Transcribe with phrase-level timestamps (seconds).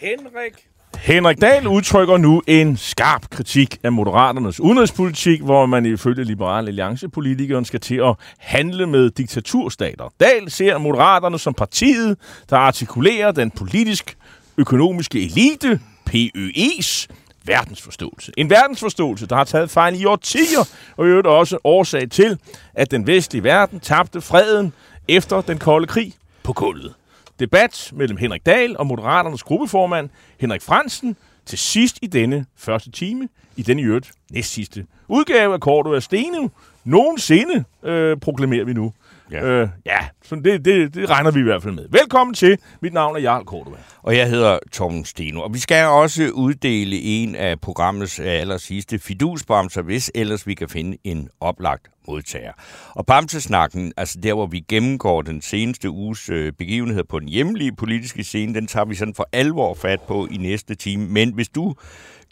[0.00, 0.52] Henrik.
[0.96, 7.64] Henrik Dahl udtrykker nu en skarp kritik af Moderaternes udenrigspolitik, hvor man ifølge Liberale Alliance-politikeren
[7.64, 10.12] skal til at handle med diktaturstater.
[10.20, 12.16] Dahl ser Moderaterne som partiet,
[12.50, 15.80] der artikulerer den politisk-økonomiske elite,
[16.10, 17.06] PØE's,
[17.44, 18.32] verdensforståelse.
[18.36, 22.38] En verdensforståelse, der har taget fejl i årtier, og i øvrigt også årsag til,
[22.74, 24.72] at den vestlige verden tabte freden
[25.08, 26.94] efter den kolde krig på gulvet.
[27.40, 30.10] Debat mellem Henrik Dahl og Moderaternes gruppeformand
[30.40, 31.16] Henrik Fransen
[31.46, 35.94] til sidst i denne første time, i denne i øvrigt næst sidste udgave af Korto
[35.94, 36.48] af Steno.
[36.84, 38.92] Nogensinde øh, proklamerer vi nu.
[39.30, 41.86] Ja, øh, ja så det, det, det regner vi i hvert fald med.
[41.90, 42.58] Velkommen til.
[42.82, 43.76] Mit navn er Jarl Kortova.
[44.02, 45.40] Og jeg hedder Tom Steno.
[45.40, 50.68] Og vi skal også uddele en af programmets aller sidste fidusbamser, hvis ellers vi kan
[50.68, 52.52] finde en oplagt modtager.
[52.88, 57.76] Og Bamsesnakken, altså der, hvor vi gennemgår den seneste uges øh, begivenheder på den hjemlige
[57.76, 61.06] politiske scene, den tager vi sådan for alvor fat på i næste time.
[61.06, 61.74] Men hvis du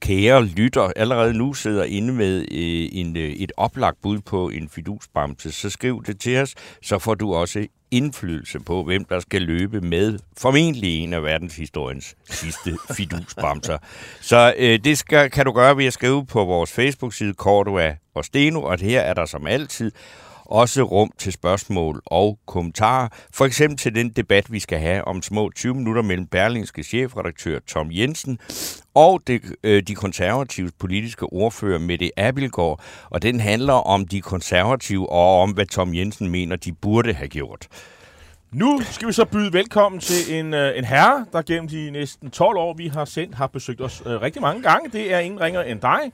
[0.01, 4.69] kære lytter allerede nu sidder inde med øh, en, øh, et oplagt bud på en
[4.69, 9.43] fidusbamse, så skriv det til os, så får du også indflydelse på, hvem der skal
[9.43, 13.79] løbe med formentlig en af verdenshistoriens sidste fidusbamser.
[14.21, 18.25] Så øh, det skal, kan du gøre ved at skrive på vores Facebook-side Cordua og
[18.25, 19.93] Steno, og her er der som altid
[20.51, 23.09] også rum til spørgsmål og kommentarer.
[23.33, 27.59] For eksempel til den debat, vi skal have om små 20 minutter mellem Berlingske chefredaktør
[27.59, 28.39] Tom Jensen
[28.95, 32.81] og det, øh, de konservative politiske ordfører Mette Abildgaard,
[33.11, 37.29] Og den handler om de konservative og om, hvad Tom Jensen mener, de burde have
[37.29, 37.69] gjort.
[38.53, 42.31] Nu skal vi så byde velkommen til en, øh, en herre, der gennem de næsten
[42.31, 44.91] 12 år, vi har sendt, har besøgt os øh, rigtig mange gange.
[44.91, 46.13] Det er ingen ringer end dig.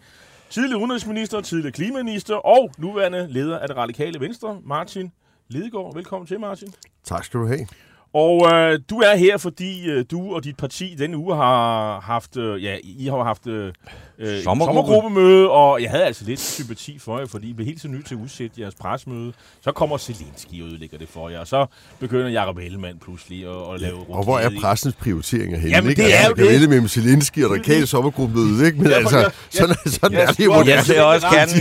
[0.53, 5.13] Tidligere udenrigsminister, tidligere klimaminister og nuværende leder af det radikale venstre, Martin
[5.49, 5.95] Lidegaard.
[5.95, 6.75] Velkommen til, Martin.
[7.05, 7.67] Tak skal du have.
[8.15, 12.37] Og øh, du er her, fordi øh, du og dit parti denne uge har haft,
[12.37, 13.73] øh, ja, I har haft øh,
[14.19, 14.65] øh, Sommergruppe.
[14.79, 18.03] sommergruppemøde, og jeg havde altså lidt sympati for jer, fordi I blev helt så ny
[18.03, 19.33] til at udsætte jeres presmøde.
[19.61, 21.67] Så kommer Zelensky og ødelægger det for jer, og så
[22.01, 25.75] begynder Jacob Ellemann pludselig at, at lave Og hvor er pressens prioriteringer henne?
[25.77, 26.03] Jamen, ikke?
[26.03, 26.53] det er altså, jo det.
[26.53, 28.79] vælge mellem Zelensky og radikale sommergruppemøde, ikke?
[28.79, 29.31] Men Ja, altså, ja, ja.
[29.51, 30.53] sådan, sådan Ja, er det jo.
[30.55, 31.53] jeg vil også gerne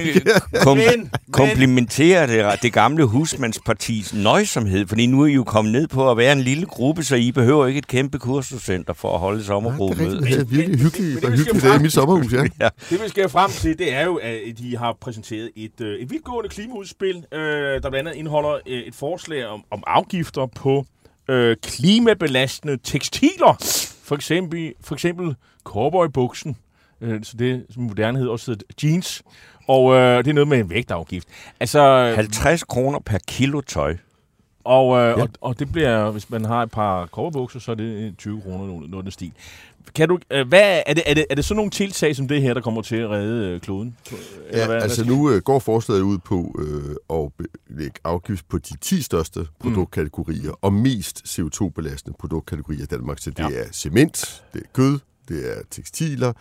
[0.64, 5.72] kom, Men- men- komplimentere det, det gamle husmandspartis nøjsomhed, fordi nu er I jo kommet
[5.72, 9.14] ned på at være en lille gruppe, så I behøver ikke et kæmpe kursuscenter for
[9.14, 9.44] at holde
[10.00, 10.40] Ja, det er rigtigt.
[10.40, 12.44] Det virkelig hyggeligt, det, vi skal hyggeligt dag i frem- mit sommerhus, ja.
[12.62, 12.70] Ja.
[12.90, 16.10] Det vi skal frem til, det er jo, at de har præsenteret et, øh, et
[16.12, 17.40] vidtgående klimaudspil, øh,
[17.84, 20.86] der blandt andet indeholder øh, et forslag om, om afgifter på
[21.30, 23.56] øh, klimabelastende tekstiler.
[24.04, 26.58] For eksempel, for eksempel cowboybuksen,
[27.02, 29.22] øh, så det som moderne hedder også jeans.
[29.68, 31.28] Og øh, det er noget med en vægtafgift.
[31.60, 33.98] Altså, 50 kroner per kilo tøj.
[34.64, 35.22] Og, øh, Ja.
[35.22, 38.42] og, og det bliver, hvis man har et par cowboybukser, så er det øh, 20
[38.42, 39.32] kroner, noget, noget den stil.
[39.96, 42.42] Kan du, øh, hvad, er, det, er, det, er det sådan nogle tiltag som det
[42.42, 43.98] her, der kommer til at redde øh, kloden?
[44.12, 44.20] Eller
[44.52, 48.50] Ja, hvad- hvad altså skal- nu øh, går forslaget ud på øh, at lægge afgift
[48.50, 53.20] på de 10 største produktkategorier og mest CO2-belastende produktkategorier i Danmark.
[53.20, 53.50] Så det Ja.
[53.60, 56.34] er cement, det er kød, det er tekstiler,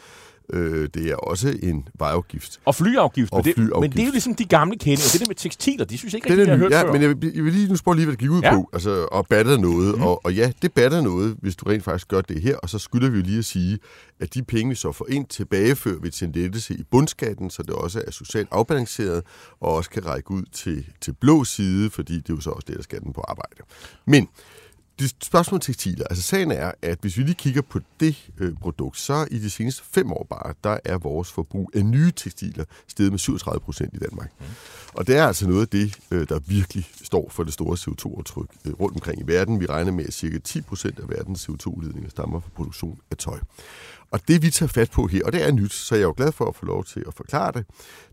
[0.53, 2.61] øh, det er også en vejafgift.
[2.65, 3.33] Og flyafgift.
[3.33, 5.09] Og men, det, men det er jo ligesom de gamle kendinger.
[5.13, 6.93] Det der med tekstiler, de synes ikke, rigtig, jeg har hørt ja, før.
[6.93, 8.55] men jeg, vil- jeg vil lige nu spørge lige, hvad det gik ud ja.
[8.55, 10.03] på, altså, og batter noget, mm.
[10.03, 12.79] og, og ja, det batter noget, hvis du rent faktisk gør det her, og så
[12.79, 13.79] skylder vi jo lige at sige,
[14.21, 17.63] at de penge, vi så får ind, tilbagefører vi til en lettelse i bundskatten, så
[17.63, 19.23] det også er socialt afbalanceret,
[19.61, 22.65] og også kan række ud til, til blå side, fordi det er jo så også
[22.69, 23.57] det, der skatten på arbejde.
[24.07, 24.29] Men
[25.01, 26.07] det spørgsmål tekstiler.
[26.11, 29.51] Altså sagen er, at hvis vi lige kigger på det øh, produkt, så i de
[29.51, 33.95] seneste fem år bare, der er vores forbrug af nye tekstiler steget med 37 procent
[33.95, 34.31] i Danmark.
[34.41, 34.47] Mm.
[34.95, 38.49] Og det er altså noget af det, øh, der virkelig står for det store CO2-aftryk
[38.65, 39.61] øh, rundt omkring i verden.
[39.61, 43.39] Vi regner med, at cirka 10 procent af verdens CO2-udledninger stammer fra produktion af tøj.
[44.11, 46.15] Og det vi tager fat på her, og det er nyt, så jeg er jo
[46.17, 47.65] glad for at få lov til at forklare det,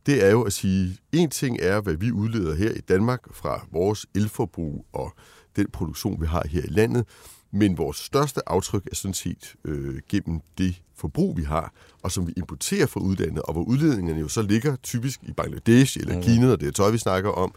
[0.05, 3.67] det er jo at sige, en ting er, hvad vi udleder her i Danmark fra
[3.71, 5.13] vores elforbrug og
[5.57, 7.05] den produktion, vi har her i landet.
[7.51, 11.73] Men vores største aftryk er sådan set øh, gennem det forbrug, vi har,
[12.03, 15.97] og som vi importerer fra udlandet, og hvor udledningerne jo så ligger typisk i Bangladesh
[15.99, 17.55] eller Kina, og det er tøj, vi snakker om.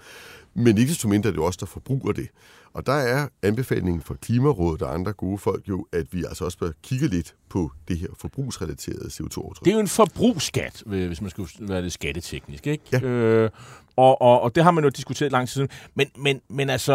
[0.60, 2.28] Men ikke desto mindre er det jo os, der forbruger det.
[2.72, 6.58] Og der er anbefalingen fra Klimarådet og andre gode folk jo, at vi altså også
[6.58, 9.64] bør kigge lidt på det her forbrugsrelaterede CO2-aftryk.
[9.64, 12.84] Det er jo en forbrugsskat, øh, hvis man skulle være lidt skatteteknisk, ikke?
[12.92, 13.00] Ja.
[13.00, 13.50] Øh,
[13.96, 15.68] og, og, og det har man jo diskuteret lang tid siden.
[15.94, 16.92] Men, men, men altså,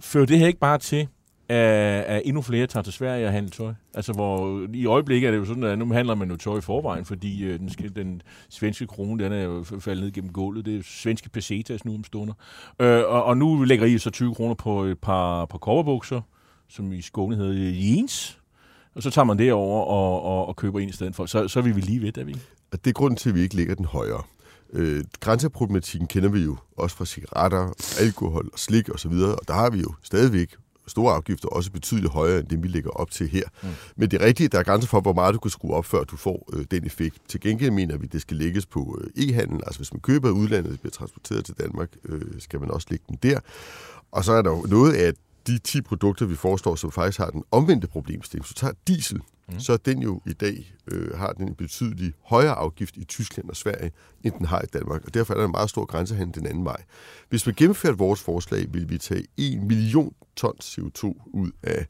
[0.00, 1.08] fører det her ikke bare til,
[1.48, 3.72] at, at endnu flere tager til Sverige og handler tøj?
[3.94, 6.60] Altså, hvor i øjeblikket er det jo sådan, at nu handler man jo tøj i
[6.60, 10.66] forvejen, fordi øh, den, skal, den svenske krone, den er jo faldet ned gennem gulvet.
[10.66, 12.34] Det er svenske pesetas nu om stunder.
[12.80, 16.20] Øh, og, og nu lægger I så 20 kroner på et par, par kopperbukser,
[16.68, 18.38] som i Skåne hedder jeans.
[18.94, 21.26] Og så tager man det over og, og, og køber ind i stedet for.
[21.26, 22.36] Så, så er vi lige ved, er vi?
[22.72, 24.22] Og det er grunden til, at vi ikke lægger den højere.
[24.72, 29.54] Øh, grænseproblematikken kender vi jo også fra cigaretter, alkohol og slik osv., og, og der
[29.54, 30.56] har vi jo stadigvæk
[30.86, 33.44] store afgifter, også betydeligt højere end det, vi lægger op til her.
[33.62, 33.68] Mm.
[33.96, 36.04] Men det er rigtigt, der er grænser for, hvor meget du kan skrue op, før
[36.04, 37.16] du får øh, den effekt.
[37.28, 39.60] Til gengæld mener vi, at det skal lægges på øh, e-handel.
[39.66, 43.04] Altså hvis man køber udlandet, det bliver transporteret til Danmark, øh, skal man også lægge
[43.08, 43.40] den der.
[44.12, 45.12] Og så er der jo noget af
[45.46, 48.46] de 10 produkter, vi foreslår, som faktisk har den omvendte problemstilling.
[48.46, 49.60] Så tager diesel, mm.
[49.60, 53.50] så er den jo i dag øh, har den en betydelig højere afgift i Tyskland
[53.50, 53.90] og Sverige,
[54.24, 55.04] end den har i Danmark.
[55.04, 56.82] Og derfor er der en meget stor grænsehandel den anden vej.
[57.28, 61.86] Hvis vi gennemførte vores forslag, vil vi tage 1 million tons CO2 ud af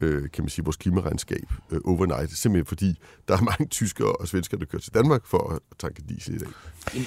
[0.00, 2.98] øh, kan man sige, vores klimaregnskab øh, overnight, simpelthen fordi
[3.28, 6.38] der er mange tyskere og svensker, der kører til Danmark for at tanke diesel i
[6.38, 6.48] dag.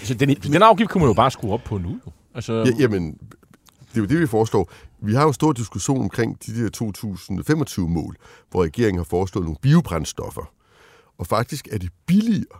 [0.03, 1.99] Så den, den afgift kunne man jo bare skrue op på nu.
[2.35, 3.17] Altså, Ja, jamen,
[3.93, 4.71] det er jo det, vi foreslår.
[5.05, 8.15] Vi har jo en stor diskussion omkring de der 2025-mål,
[8.51, 10.53] hvor regeringen har foreslået nogle biobrændstoffer.
[11.17, 12.59] Og faktisk er det billigere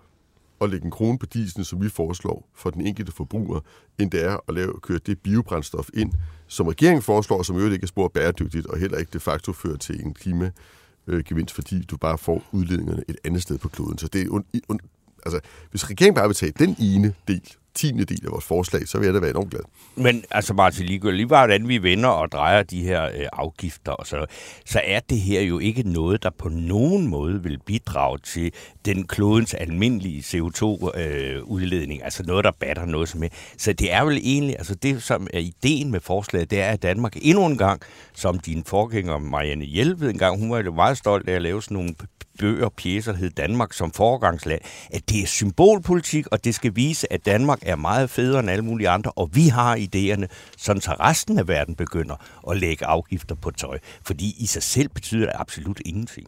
[0.62, 3.60] at lægge en krone på diesel, som vi foreslår for den enkelte forbruger,
[4.00, 6.13] end det er at lave, køre det biobrændstof ind,
[6.48, 9.78] som regeringen foreslår, som jo ikke er spor bæredygtigt, og heller ikke de facto fører
[9.78, 13.98] til en klimagevinst, fordi du bare får udledningerne et andet sted på kloden.
[13.98, 14.80] Så det er un, un,
[15.25, 15.39] altså,
[15.72, 19.06] hvis regeringen bare vil tage den ene del, tiende del af vores forslag, så vil
[19.06, 19.62] jeg da være enormt glad.
[19.96, 24.08] Men altså Martin lige, lige hvordan vi vender og drejer de her øh, afgifter, og
[24.08, 24.25] så,
[24.66, 28.52] så er det her jo ikke noget, der på nogen måde vil bidrage til
[28.86, 33.38] den klodens almindelige CO2-udledning, øh, altså noget, der batter noget som helst.
[33.58, 36.84] Så det er vel egentlig, altså det som er ideen med forslaget, det er, at
[36.84, 37.81] Danmark endnu en gang,
[38.14, 41.75] som din forgænger Marianne Hjelved engang, hun var jo meget stolt af at lave sådan
[41.75, 41.96] nogle
[42.40, 47.14] bøger, pjæser, der hed Danmark som foregangsland, at det er symbolpolitik, og det skal vise,
[47.14, 50.26] at Danmark er meget federe end alle mulige andre, og vi har idéerne,
[50.58, 52.16] sådan så resten af verden begynder
[52.50, 53.80] at lægge afgifter på tøj.
[54.06, 56.28] Fordi i sig selv betyder det absolut ingenting.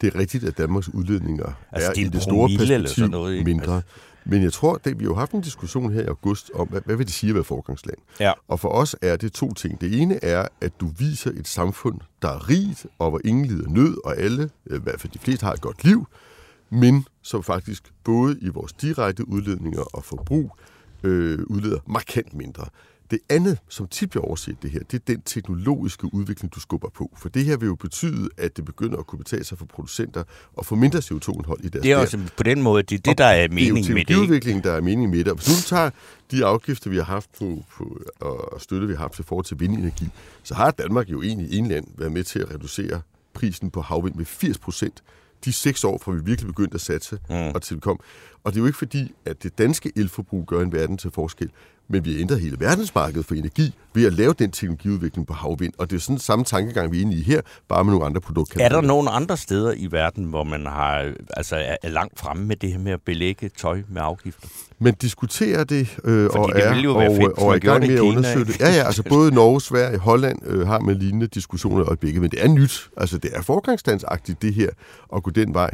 [0.00, 2.86] Det er rigtigt, at Danmarks udledninger Altså, altså, er det er i det store perspektiv
[2.86, 3.44] sådan noget, ikke?
[3.44, 3.82] mindre.
[4.24, 6.80] Men jeg tror, at vi har jo haft en diskussion her i august om, hvad,
[6.84, 7.98] hvad vil det sige at være foregangsland?
[8.20, 8.32] Ja.
[8.48, 9.80] Og for os er det to ting.
[9.80, 13.68] Det ene er, at du viser et samfund, der er rigt, og hvor ingen lider
[13.68, 16.06] nød, og alle, øh, i hvert fald de fleste, har et godt liv,
[16.70, 20.56] men som faktisk både i vores direkte udledninger og forbrug
[21.02, 22.64] øh, udleder markant mindre.
[23.10, 26.88] Det andet, som tit bliver overset det her, det er den teknologiske udvikling, du skubber
[26.88, 27.10] på.
[27.16, 30.22] For det her vil jo betyde, at det begynder at kunne betale sig for producenter
[30.58, 32.02] at få mindre CO2-indhold i deres Det er der.
[32.02, 33.84] også på den måde, det er det, der er Det er med det.
[33.84, 35.28] teknologiudviklingen, der er meningen med det.
[35.28, 35.90] Og hvis du tager
[36.30, 39.60] de afgifter, vi har haft på, på og støtte, vi har haft til forhold til
[39.60, 40.08] vindenergi,
[40.42, 43.00] så har Danmark jo egentlig i en land været med til at reducere
[43.34, 45.02] prisen på havvind med 80 procent
[45.44, 47.34] de seks år, fra vi virkelig begyndte at satse mm.
[47.34, 48.00] og til vi kom.
[48.44, 51.50] Og det er jo ikke fordi, at det danske elforbrug gør en verden til forskel,
[51.90, 55.72] men vi har ændret hele verdensmarkedet for energi ved at lave den teknologiudvikling på havvind.
[55.78, 58.20] Og det er sådan samme tankegang, vi er inde i her, bare med nogle andre
[58.20, 58.64] produkter.
[58.64, 62.56] Er der nogle andre steder i verden, hvor man har, altså er langt fremme med
[62.56, 64.48] det her med at belægge tøj med afgifter?
[64.78, 67.86] Man diskuterer det, øh, og det er, jo og, fedt, hvis og er i gang
[67.86, 68.60] med at undersøge det.
[68.60, 72.22] Ja, ja, altså både Norge, Sverige og Holland øh, har med lignende diskussioner i øjeblikket,
[72.22, 72.90] men det er nyt.
[72.96, 74.70] Altså det er forgangsstandsagtigt det her,
[75.16, 75.70] at gå den vej.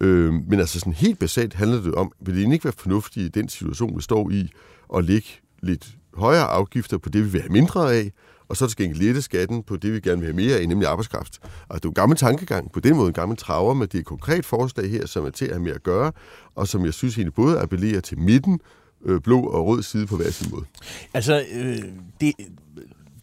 [0.00, 3.40] Øh, men altså sådan helt basalt handler det om, vil det ikke være fornuftigt i
[3.40, 4.50] den situation, vi står i,
[4.96, 5.28] at lægge
[5.62, 8.12] lidt højere afgifter på det, vi vil have mindre af,
[8.48, 10.88] og så til gengæld lette skatten på det, vi gerne vil have mere af, nemlig
[10.88, 11.38] arbejdskraft.
[11.68, 13.94] Og det er jo en gammel tankegang, på den måde en gammel traver, men det
[13.94, 16.12] er et konkret forslag her, som er til at have mere at gøre,
[16.54, 18.60] og som jeg synes egentlig både appellerer til midten,
[19.04, 20.64] øh, blå og rød side på hver sin måde.
[21.14, 21.78] Altså, øh,
[22.20, 22.32] det,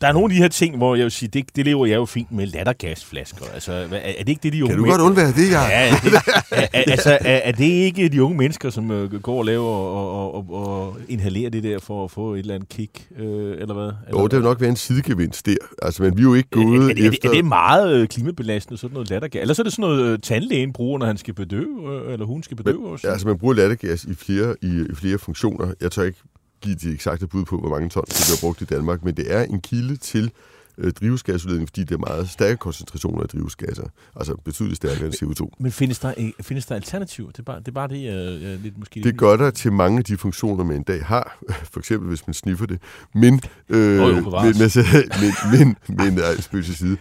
[0.01, 1.95] der er nogle af de her ting, hvor jeg vil sige, det, det lever jeg
[1.95, 3.45] jo fint med lattergasflasker.
[3.53, 5.67] Altså, er, er det ikke det, de unge Kan du godt undvære det, jeg?
[5.71, 6.13] Ja, er, det,
[6.51, 9.65] er, er, altså, er, er det ikke de unge mennesker, som øh, går og laver
[9.65, 13.25] og, og, og, og inhalerer det der for at få et eller andet kick, øh,
[13.25, 13.91] eller hvad?
[14.07, 15.55] Eller, Jo, det vil nok være en sidegevinst der.
[15.81, 17.29] Altså, men vi er jo ikke er, gået er, er, det, efter...
[17.29, 19.41] er det meget øh, klimabelastende, sådan noget lattergas?
[19.41, 22.25] Eller så er det sådan noget, øh, tandlægen bruger, når han skal bedøve, øh, eller
[22.25, 23.03] hun skal bedøve os?
[23.03, 25.73] Ja, altså, man bruger lattergas i flere, i, i flere funktioner.
[25.81, 26.19] Jeg tør ikke
[26.65, 29.33] give de eksakte bud på, hvor mange tons det bliver brugt i Danmark, men det
[29.33, 30.31] er en kilde til
[30.77, 33.83] øh, drivhusgasudledning, fordi det er meget stærke koncentrationer af drivhusgasser,
[34.15, 35.49] altså betydeligt stærkere end CO2.
[35.59, 37.31] Men findes der, øh, findes der alternativer?
[37.31, 39.03] Det er bare det, er bare det jeg, jeg lidt måske...
[39.03, 41.37] Det gør der til mange af de funktioner, man en dag har,
[41.73, 42.79] for eksempel hvis man sniffer det,
[43.13, 44.53] men, øh, jo, men, men,
[45.51, 46.97] men, men, men øh, spøg til side.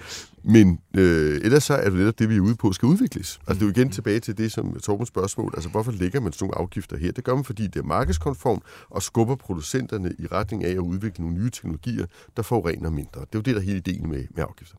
[0.47, 3.41] Men øh, ellers så er det netop det, vi er ude på, skal udvikles.
[3.47, 6.33] Altså det er jo igen tilbage til det, som Torbens spørgsmål, altså hvorfor lægger man
[6.33, 7.13] sådan nogle afgifter her?
[7.13, 11.25] Det gør man, fordi det er markedskonform og skubber producenterne i retning af at udvikle
[11.25, 13.21] nogle nye teknologier, der forurener mindre.
[13.21, 14.77] Det er jo det, der er hele ideen med, med afgifter.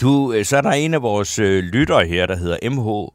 [0.00, 3.12] Du, øh, så er der en af vores øh, lyttere her, der hedder MH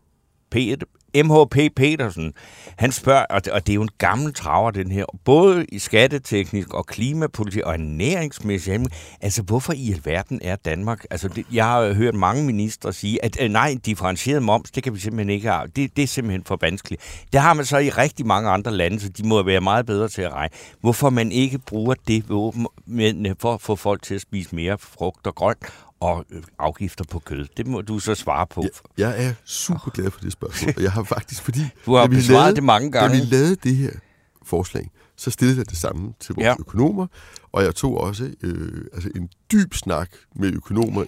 [1.23, 2.33] MHP Petersen,
[2.77, 5.79] han spørger, og det, og det er jo en gammel traver, den her, både i
[5.79, 8.79] skatteteknisk og klimapolitik og ernæringsmæssig,
[9.21, 13.37] altså hvorfor i alverden er Danmark, altså det, jeg har hørt mange ministre sige, at
[13.41, 16.57] øh, nej, differentieret moms, det kan vi simpelthen ikke have, det, det er simpelthen for
[16.61, 17.25] vanskeligt.
[17.33, 20.07] Det har man så i rigtig mange andre lande, så de må være meget bedre
[20.07, 20.53] til at regne.
[20.81, 22.67] Hvorfor man ikke bruger det våben
[23.39, 25.65] for at få folk til at spise mere frugt og grønt,
[25.99, 27.47] og øh, afgifter på kød.
[27.57, 28.63] Det må du så svare på.
[28.97, 31.59] Ja, jeg er super glad for det spørgsmål, og jeg har faktisk, fordi...
[31.85, 33.17] Du har besvaret lavede- det mange gange.
[33.19, 33.91] Da vi lavede det her
[34.43, 36.55] forslag, så stillede jeg det samme til vores Ja.
[36.59, 37.07] økonomer,
[37.51, 41.03] og jeg tog også øh, altså en dyb snak med økonomer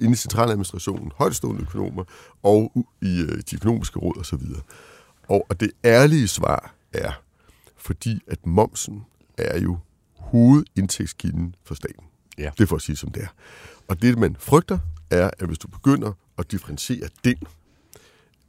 [0.00, 2.04] inde i centraladministrationen, højtstående økonomer,
[2.42, 4.40] og i øh, de økonomiske råd osv.
[5.28, 7.12] Og, og det ærlige svar er,
[7.76, 9.02] fordi at momsen
[9.38, 9.78] er jo
[10.18, 12.04] hovedindtægtskilden for staten.
[12.38, 12.50] Ja.
[12.58, 13.26] Det for at sige, som det er.
[13.88, 14.78] Og det, man frygter,
[15.10, 17.36] er, at hvis du begynder at differentiere den,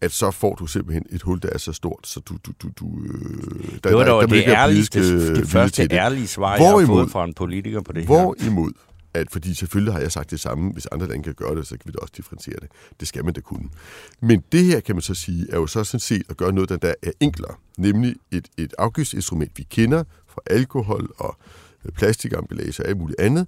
[0.02, 2.38] at så får du simpelthen et hul, der er så stort, så du...
[2.46, 5.48] du, du, du øh, Det var dog vil det ikke være ærligste, politisk, øh, det
[5.48, 5.92] første det.
[5.92, 8.08] ærlige svar, jeg har Hvorimod- fået fra en politiker på det her.
[8.08, 8.72] Hvorimod,
[9.14, 11.78] at fordi selvfølgelig har jeg sagt det samme, hvis andre lande kan gøre det, så
[11.78, 12.70] kan vi da også differentiere det.
[13.00, 13.70] Det skal man da kunne.
[14.22, 16.70] Men det her, kan man så sige, er jo så sådan set at gøre noget,
[16.70, 17.56] der, der er enklere.
[17.78, 21.38] Nemlig et, et afgiftsinstrument, vi kender fra alkohol og
[21.86, 23.48] øh, plastikemballage og alt muligt andet.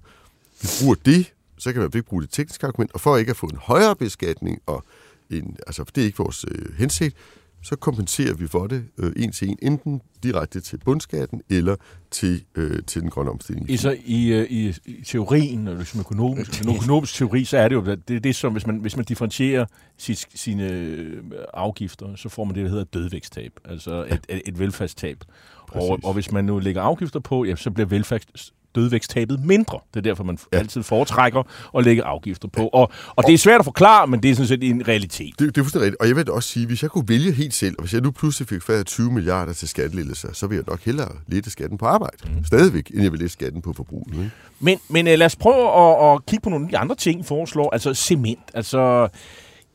[0.62, 3.36] Vi bruger det, så kan man ikke bruge det tekniske argument, og for ikke at
[3.36, 4.84] få en højere beskatning, og
[5.30, 7.16] en, altså for det er ikke vores øh, hensigt,
[7.62, 11.76] så kompenserer vi for det øh, en til en, enten direkte til bundskatten eller
[12.10, 13.70] til, øh, til den grønne omstilling.
[13.70, 17.68] I, så i, øh, i, i teorien, og som økonomisk, en økonomisk teori, så er
[17.68, 19.66] det jo det, det er det som, hvis man, hvis man differentierer
[19.98, 21.22] sit, sine øh,
[21.54, 25.24] afgifter, så får man det, der hedder dødvæksttab, altså et, et, et velfærdstab.
[25.68, 29.78] Og, og hvis man nu lægger afgifter på, ja, så bliver velfærds dødvæksttabet mindre.
[29.94, 30.58] Det er derfor, man ja.
[30.58, 31.42] Altid foretrækker
[31.78, 32.68] at lægge afgifter på.
[32.68, 35.34] Og, og det er svært at forklare, men det er sådan set en realitet.
[35.38, 36.00] Det, det er fuldstændig rigtigt.
[36.00, 38.10] Og jeg vil også sige, hvis jeg kunne vælge helt selv, og hvis jeg nu
[38.10, 41.86] pludselig fik færre 20 milliarder til skattelettelser, så vil jeg nok hellere lette skatten på
[41.86, 42.16] arbejde.
[42.24, 42.44] Mm.
[42.44, 44.14] Stadigvæk, end jeg vil lette skatten på forbruget.
[44.14, 44.30] Ikke?
[44.60, 47.20] Men, men øh, lad os prøve at, at kigge på nogle af de andre ting,
[47.20, 47.70] I foreslår.
[47.72, 48.40] Altså cement.
[48.54, 49.08] Altså,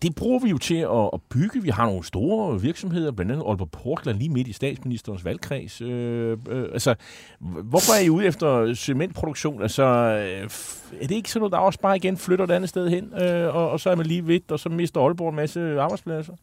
[0.02, 1.62] det bruger vi jo til at, at bygge.
[1.62, 5.82] Vi har nogle store virksomheder, blandt andet Aalborg Portland, lige midt i statsministerens valgkreds.
[5.82, 6.96] Øh, øh, altså,
[7.40, 9.62] hvorfor er I ude efter cementproduktion?
[9.62, 10.50] Altså, øh,
[11.02, 13.56] er det ikke sådan noget, der også bare igen flytter et andet sted hen, øh,
[13.56, 16.34] og, og så er man lige vidt, og så mister Aalborg en masse arbejdspladser?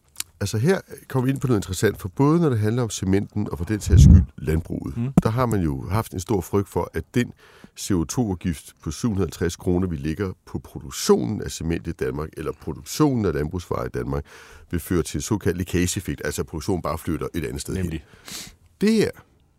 [0.41, 3.49] Altså her kommer vi ind på noget interessant, for både når det handler om cementen
[3.53, 5.13] og for den sags skyld landbruget, mm.
[5.23, 7.33] der har man jo haft en stor frygt for, at den
[7.79, 13.35] CO2-afgift på 750 kroner, vi lægger på produktionen af cement i Danmark, eller produktionen af
[13.35, 14.25] landbrugsvarer i Danmark,
[14.71, 17.85] vil føre til en såkaldt lækageeffekt, altså at produktionen bare flytter et andet sted hen.
[17.85, 18.05] Nemlig.
[18.81, 19.11] Det her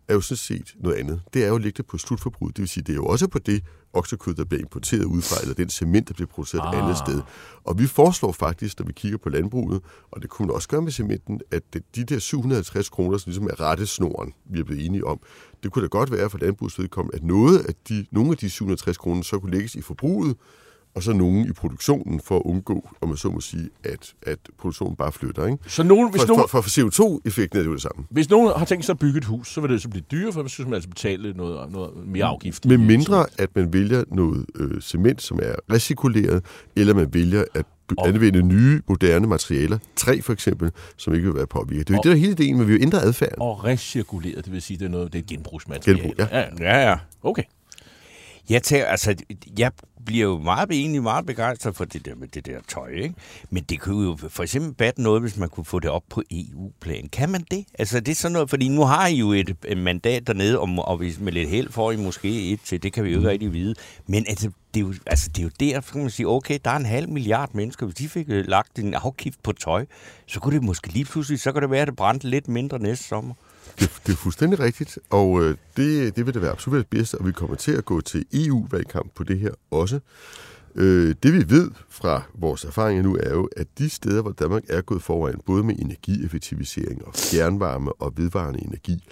[0.09, 1.21] er jo sådan set noget andet.
[1.33, 2.57] Det er jo det på slutforbruget.
[2.57, 3.63] Det vil sige, det er jo også på det
[3.93, 6.73] oksekød, der bliver importeret udefra, eller den cement, der bliver produceret ah.
[6.73, 7.21] et andet sted.
[7.63, 10.81] Og vi foreslår faktisk, når vi kigger på landbruget, og det kunne man også gøre
[10.81, 11.63] med cementen, at
[11.95, 15.19] de der 750 kroner, som ligesom er rettesnoren, vi er blevet enige om,
[15.63, 18.49] det kunne da godt være for landbrugets vedkommende, at noget af de, nogle af de
[18.49, 20.37] 760 kroner så kunne lægges i forbruget,
[20.95, 24.39] og så nogen i produktionen for at undgå, om man så må sige, at, at
[24.59, 25.45] produktionen bare flytter.
[25.45, 25.57] Ikke?
[25.67, 28.05] Så nogen, hvis For, nogen, for, for CO2-effekten er det jo det samme.
[28.09, 30.33] hvis nogen har tænkt sig at bygge et hus, så vil det så blive dyrere,
[30.33, 32.65] for så skal man altså betale noget, noget mere afgift.
[32.65, 37.65] Med mindre, at man vælger noget øh, cement, som er recirkuleret, eller man vælger at
[37.97, 41.87] Og- anvende nye, moderne materialer, træ for eksempel, som ikke vil være påvirket.
[41.87, 43.35] Det er jo Og- det, der er hele ideen, men vi vil ændre adfærden.
[43.41, 46.01] Og recirkuleret, det vil sige, det er noget, det er et genbrugsmateriale.
[46.01, 46.39] Genbrug, ja.
[46.39, 46.45] ja.
[46.59, 46.97] Ja, ja.
[47.23, 47.43] Okay.
[48.49, 49.15] Jeg, tager, altså,
[49.57, 49.71] jeg
[50.05, 53.15] bliver jo meget, egentlig meget begejstret for det der med det der tøj, ikke?
[53.49, 56.23] Men det kunne jo for eksempel batte noget, hvis man kunne få det op på
[56.31, 57.09] EU-plan.
[57.11, 57.65] Kan man det?
[57.79, 60.69] Altså, det er sådan noget, fordi nu har I jo et, et mandat dernede, og,
[60.77, 63.29] og hvis med lidt held får I måske et til, det kan vi jo ikke
[63.29, 63.75] rigtig vide.
[64.07, 66.59] Men altså, det er jo, altså, det er jo der, så kan man sige, okay,
[66.65, 69.85] der er en halv milliard mennesker, hvis de fik øh, lagt en afgift på tøj,
[70.25, 72.79] så kunne det måske lige pludselig, så kan det være, at det brændte lidt mindre
[72.79, 73.33] næste sommer.
[73.79, 77.15] Det, det er fuldstændig rigtigt, og øh, det, det vil det være absolut det bedste,
[77.17, 79.99] og vi kommer til at gå til EU-valgkamp på det her også.
[80.75, 84.63] Øh, det vi ved fra vores erfaringer nu er jo, at de steder, hvor Danmark
[84.69, 89.03] er gået foran, både med energieffektivisering og fjernvarme og vedvarende energi,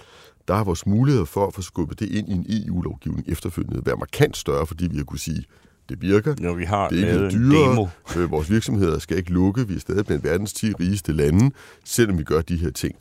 [0.48, 3.96] der har vores muligheder for at få skubbet det ind i en EU-lovgivning efterfølgende være
[3.96, 5.44] markant større, fordi vi har kunne sige,
[5.88, 6.34] Det virker.
[6.38, 7.70] Når vi har Det er ikke dyrere.
[7.70, 7.86] demo.
[8.16, 9.68] Øh, vores virksomheder skal ikke lukke.
[9.68, 11.50] Vi er stadig blandt verdens 10 rigeste lande,
[11.84, 12.94] selvom vi gør de her ting.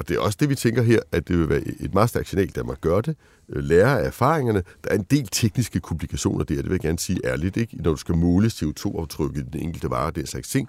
[0.00, 2.28] Og det er også det, vi tænker her, at det vil være et meget stærkt
[2.28, 3.16] signal, der man gør det.
[3.48, 4.62] Øh, lærer af erfaringerne.
[4.84, 7.76] Der er en del tekniske komplikationer der, det vil jeg gerne sige ærligt, ikke?
[7.82, 10.68] når du skal måle CO2-aftrykket i den enkelte vare og den slags ting.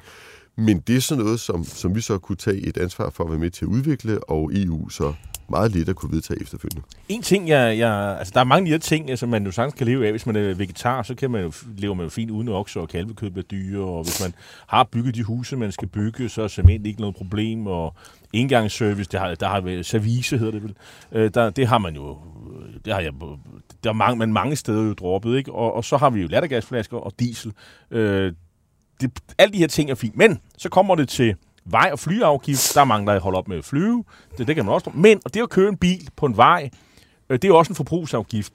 [0.58, 3.30] Men det er sådan noget, som, som vi så kunne tage et ansvar for at
[3.30, 5.14] være med til at udvikle, og EU så
[5.50, 6.82] meget lidt at kunne vedtage efterfølgende.
[7.10, 9.52] En ting, jeg, jeg, altså der er mange af de her ting, som man jo
[9.52, 10.12] sagtens kan leve af.
[10.12, 12.90] Hvis man er vegetar, så kan man jo, lever man jo fint uden okse og
[12.90, 13.84] kalvekød bliver dyre.
[13.84, 14.34] Og hvis man
[14.68, 17.68] har bygget de huse, man skal bygge, så er cement ikke noget problem.
[17.68, 17.96] Og
[18.34, 20.76] indgangsservice, det har, der har service, hedder det vel.
[21.12, 22.18] Øh, der, det har man jo,
[22.60, 23.14] øh, det har jeg,
[23.84, 25.52] der er mange, man mange steder jo droppet, ikke?
[25.52, 27.54] Og, og så har vi jo lattergasflasker og diesel.
[27.92, 28.34] Øh,
[29.02, 30.18] det, alle de her ting er fint.
[30.18, 31.36] Men så kommer det til
[31.66, 32.72] vej- og flyafgift.
[32.76, 34.04] Der er mange, der holder op med at flyve.
[34.38, 34.92] Det, det kan man også.
[34.94, 36.70] Men og det at køre en bil på en vej,
[37.30, 38.54] øh, det er jo også en forbrugsafgift.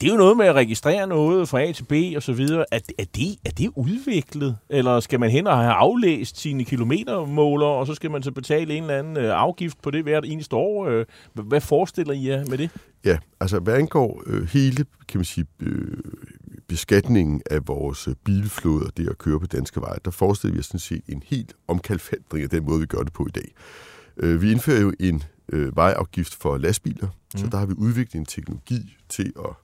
[0.00, 2.64] Det er jo noget med at registrere noget fra A til B og så videre.
[2.72, 4.56] Er, er, det, er det udviklet?
[4.68, 8.74] Eller skal man hen og have aflæst sine kilometermåler, og så skal man så betale
[8.74, 10.86] en eller anden øh, afgift på det hvert eneste år?
[10.86, 12.70] Øh, hvad forestiller I jer med det?
[13.04, 15.98] Ja, altså hvad angår øh, hele, kan man sige, øh,
[16.68, 20.60] beskatningen af vores øh, bilflåde og det at køre på danske veje, der forestiller vi
[20.60, 23.54] os sådan set en helt omkalfatring af den måde, vi gør det på i dag.
[24.16, 25.22] Øh, vi indfører jo en
[25.52, 27.38] øh, vejafgift for lastbiler, mm.
[27.38, 29.63] så der har vi udviklet en teknologi til at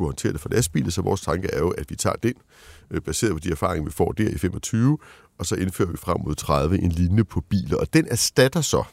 [0.00, 2.34] kunne håndtere det for lastbiler, så vores tanke er jo, at vi tager den,
[2.90, 4.98] øh, baseret på de erfaringer, vi får der i 25,
[5.38, 8.84] og så indfører vi frem mod 30 en linje på biler, og den erstatter så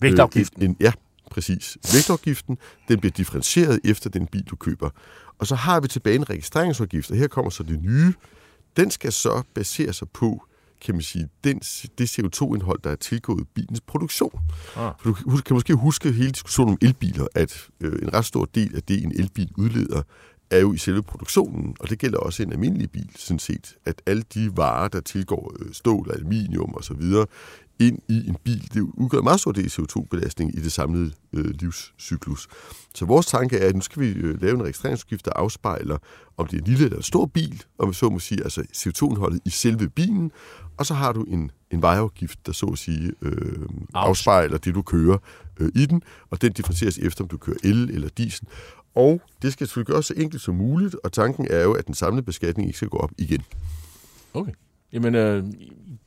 [0.00, 0.62] Vægtafgiften.
[0.62, 0.92] Øh, en, en, ja,
[1.30, 1.78] præcis.
[1.94, 4.90] Vægtafgiften, den bliver differentieret efter den bil, du køber.
[5.38, 8.14] Og så har vi tilbage en registreringsafgift, og her kommer så det nye.
[8.76, 10.46] Den skal så basere sig på,
[10.84, 11.58] kan man sige, den,
[11.98, 14.40] det CO2-indhold, der er tilgået bilens produktion.
[14.76, 14.92] Ah.
[15.00, 18.76] For du kan- måske huske hele diskussionen om elbiler, at øh, en ret stor del
[18.76, 20.02] af det, en elbil udleder,
[20.50, 24.02] er jo i selve produktionen, og det gælder også en almindelig bil, sådan set, at
[24.06, 27.02] alle de varer, der tilgår øh, stål, aluminium osv.,
[27.86, 31.12] ind i en bil, det udgør en meget stor del af CO2-belastning i det samlede
[31.32, 32.48] øh, livscyklus.
[32.94, 35.98] Så vores tanke er, at nu skal vi øh, lave en registreringsafgift, der afspejler,
[36.36, 38.60] om det er en lille eller en stor bil, om vi så må sige, altså
[38.76, 40.30] CO2-indholdet i selve bilen,
[40.76, 44.82] og så har du en, en vejafgift, der så at sige øh, afspejler det, du
[44.82, 45.18] kører
[45.60, 48.48] øh, i den, og den differentieres efter, om du kører el eller diesel.
[48.94, 51.94] Og det skal selvfølgelig gøres så enkelt som muligt, og tanken er jo, at den
[51.94, 53.42] samlede beskatning ikke skal gå op igen.
[54.34, 54.52] Okay.
[54.92, 55.44] Jamen, øh,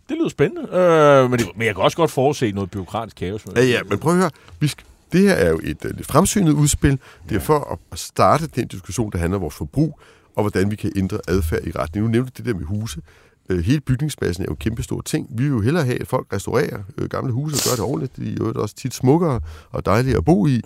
[0.09, 0.61] det lyder spændende.
[0.71, 3.45] Øh, men, det, men jeg kan også godt forudse noget byråkratisk kaos.
[3.55, 4.29] Ja, ja, men prøv at høre.
[4.59, 6.99] Vi skal, det her er jo et, øh, lidt fremsynet udspil.
[7.29, 9.99] Det er for at- starte den diskussion, der handler om vores forbrug,
[10.35, 12.05] og hvordan vi kan ændre adfærd i retning.
[12.05, 13.01] Nu nævnte det der med huse.
[13.49, 15.27] Øh, Hele bygningsmassen er jo en kæmpe stor ting.
[15.29, 18.17] Vi vil jo hellere have, at folk restaurerer øh, gamle huse og gør det ordentligt.
[18.17, 19.39] De er jo også tit smukkere
[19.71, 20.61] og dejligere at bo i.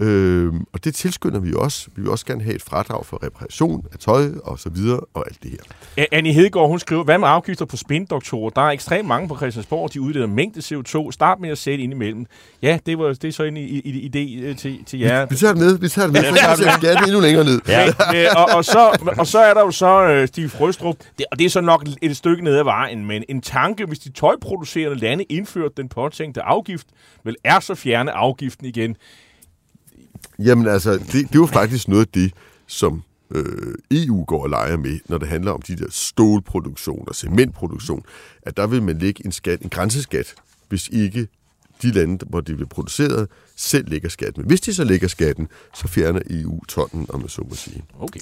[0.00, 1.88] Øh, og det tilskynder vi også.
[1.96, 5.24] Vi vil også gerne have et fradrag for reparation af tøj og så videre og
[5.28, 5.50] alt det
[5.96, 6.04] her.
[6.12, 8.50] Annie Hedegaard, hun skriver, hvad med afgifter på spindoktorer?
[8.50, 11.10] Der er ekstremt mange på Christiansborg, de udleder mængde CO2.
[11.10, 12.26] Start med at sætte ind imellem.
[12.62, 15.26] Ja, det, var, det er så en i- i- idé øh, til, til jer.
[15.26, 17.60] Vi tager det med, vi tager det med, for jeg sætter skatten endnu længere ned.
[17.68, 17.86] Ja.
[17.88, 21.38] Øh, og, og, så, og så er der jo så øh, Stig Frøstrup, det, og
[21.38, 24.98] det er så nok et stykke ned ad vejen, men en tanke, hvis de tøjproducerende
[24.98, 26.86] lande indførte den påtænkte afgift,
[27.24, 28.96] vel er så fjerne afgiften igen.
[30.38, 32.32] Jamen altså, det, det er jo faktisk noget af det,
[32.66, 37.14] som øh, EU går og leger med, når det handler om de der stålproduktion og
[37.14, 38.02] cementproduktion,
[38.42, 40.34] at der vil man lægge en, skat, en grænseskat,
[40.68, 41.28] hvis ikke
[41.82, 44.42] de lande, hvor det bliver produceret, selv lægger skatten.
[44.42, 47.84] Men hvis de så lægger skatten, så fjerner EU tonnen, om jeg så må sige.
[48.00, 48.20] Okay.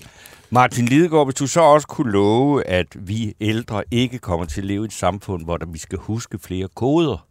[0.51, 4.67] Martin Lidegaard, hvis du så også kunne love, at vi ældre ikke kommer til at
[4.67, 7.28] leve i et samfund, hvor der vi skal huske flere koder.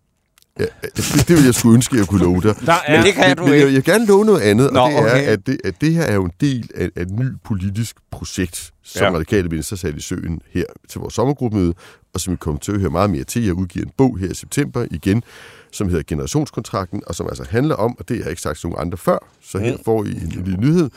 [0.59, 0.65] Ja,
[0.95, 2.55] det, det vil jeg skulle ønske, at jeg kunne love dig.
[2.65, 3.65] Der er, Men det kan men, du men ikke.
[3.65, 5.25] jeg, jeg vil gerne love noget andet, Nå, og det er, okay.
[5.27, 8.71] at det, at det her er jo en del af, af et ny politisk projekt,
[8.83, 9.11] som Ja.
[9.11, 11.73] Radikale Venstre satte i søen her til vores sommergruppemøde,
[12.13, 13.43] og som vi kommer til at høre meget mere til.
[13.45, 15.23] Jeg udgiver en bog her i september igen,
[15.71, 18.69] som hedder Generationskontrakten, og som altså handler om, og det har jeg ikke sagt til
[18.69, 19.83] nogen andre før, så her Mm.
[19.85, 20.89] får I en, en lille nyhed,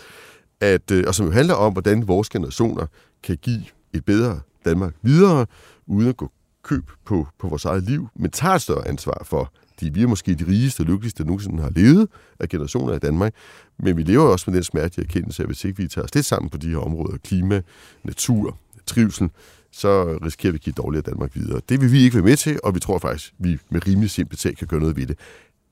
[0.60, 2.86] at, øh, og som jo handler om, hvordan vores generationer
[3.24, 3.62] kan give
[3.94, 5.46] et bedre Danmark videre,
[5.86, 6.30] uden at gå
[6.62, 10.06] køb på, på vores eget liv, men tager et større ansvar for, de, vi er
[10.06, 12.08] måske de rigeste og lykkeligste, der nogensinde har levet
[12.40, 13.34] af generationer i Danmark,
[13.78, 16.26] men vi lever også med den smerte erkendelse, at hvis ikke vi tager os lidt
[16.26, 17.62] sammen på de her områder, klima,
[18.04, 19.30] natur, trivsel,
[19.72, 21.60] så risikerer vi at give dårligere Danmark videre.
[21.68, 24.10] Det vil vi ikke være med til, og vi tror faktisk, at vi med rimelig
[24.10, 25.18] simpelt sag kan gøre noget ved det.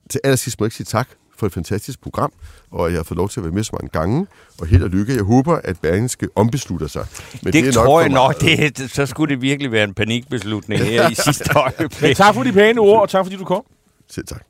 [0.09, 2.31] Til allersidst må jeg ikke sige tak for et fantastisk program,
[2.71, 4.27] og at jeg har fået lov til at være med så mange gange,
[4.61, 5.13] og held og lykke.
[5.15, 7.05] Jeg håber, at Berlingske ombeslutter sig.
[7.43, 8.77] Men Det, det tror for jeg nok, meget.
[8.77, 12.01] det, så skulle det virkelig være en panikbeslutning her i sidste øjeblik.
[12.01, 13.63] men tak for de pæne ord, og tak fordi du kom.
[14.11, 14.41] Selv tak.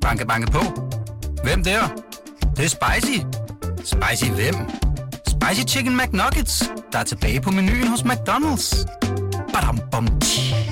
[0.00, 0.60] Banke, banke på.
[1.44, 1.94] Hvem der?
[2.56, 3.18] Det er spicy.
[3.84, 4.54] Spicy hvem?
[5.28, 8.84] Spicy Chicken McNuggets, der er tilbage på menuen hos McDonald's.
[9.52, 10.71] Badum, bom, tji.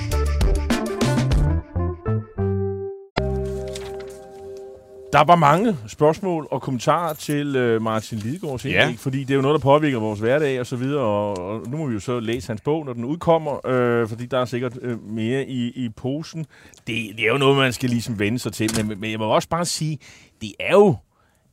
[5.13, 8.93] Der var mange spørgsmål og kommentarer til øh, Martin Lidegaards indlæg, Ja.
[8.97, 11.77] fordi det er jo noget, der påvirker vores hverdag og så videre, og, og nu
[11.77, 14.77] må vi jo så læse hans bog, når den udkommer, øh, fordi der er sikkert
[14.81, 16.39] øh, mere i, i posen.
[16.87, 19.25] Det, det er jo noget, man skal ligesom vende sig til, men, men jeg må
[19.25, 19.99] også bare sige,
[20.41, 20.95] det er jo,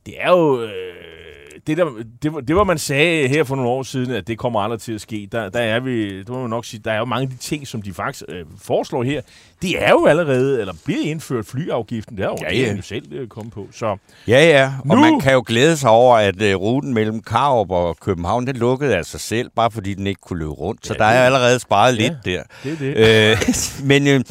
[0.05, 0.69] det er jo, øh,
[1.69, 1.85] det, der,
[2.23, 4.79] det, var- det var man sagde her for nogle år siden, at det kommer aldrig
[4.81, 5.27] til at ske.
[5.31, 7.37] Der, der er vi, det må man nok sige, der er jo mange af de
[7.37, 9.21] ting, som de faktisk øh, foreslår her,
[9.61, 12.73] det er jo allerede, eller bliver indført flyafgiften, det er jo Ja, ja, ja.
[12.75, 12.81] ja.
[12.81, 13.67] selv øh, kommet på.
[13.71, 14.71] Så Ja, ja.
[14.89, 18.47] Og Nu- man kan jo glæde sig over, at uh, ruten mellem Karup og København,
[18.47, 20.87] den lukkede af sig selv, bare fordi den ikke kunne løbe rundt.
[20.87, 22.43] Så Ja, der det- er allerede sparet Ja, lidt der.
[22.63, 23.31] det er det.
[23.31, 23.37] Øh,
[23.91, 24.21] men øh,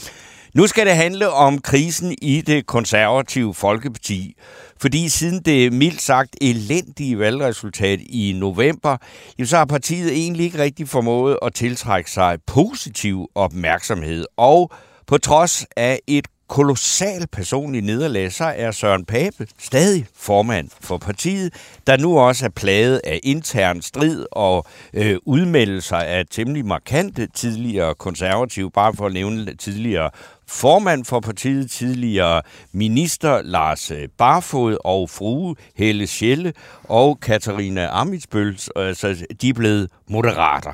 [0.54, 4.34] nu skal det handle om krisen i det konservative Folkeparti.
[4.80, 8.96] Fordi siden det mildt sagt elendige valgresultat i november,
[9.38, 14.24] jamen, så har partiet egentlig ikke rigtig formået at tiltrække sig positiv opmærksomhed.
[14.36, 14.70] Og
[15.06, 21.54] på trods af et kolossal personligt nederlag, så er Søren Pape stadig formand for partiet,
[21.86, 27.94] der nu også er plaget af intern strid og øh, udmeldelser af temmelig markante tidligere
[27.94, 30.10] konservative, bare for at nævne tidligere
[30.48, 36.52] formand for partiet, tidligere minister Lars øh, Barfod og frue Helle Schelle
[36.84, 40.72] og Katarina Amitsbøl, altså de er blevet moderater.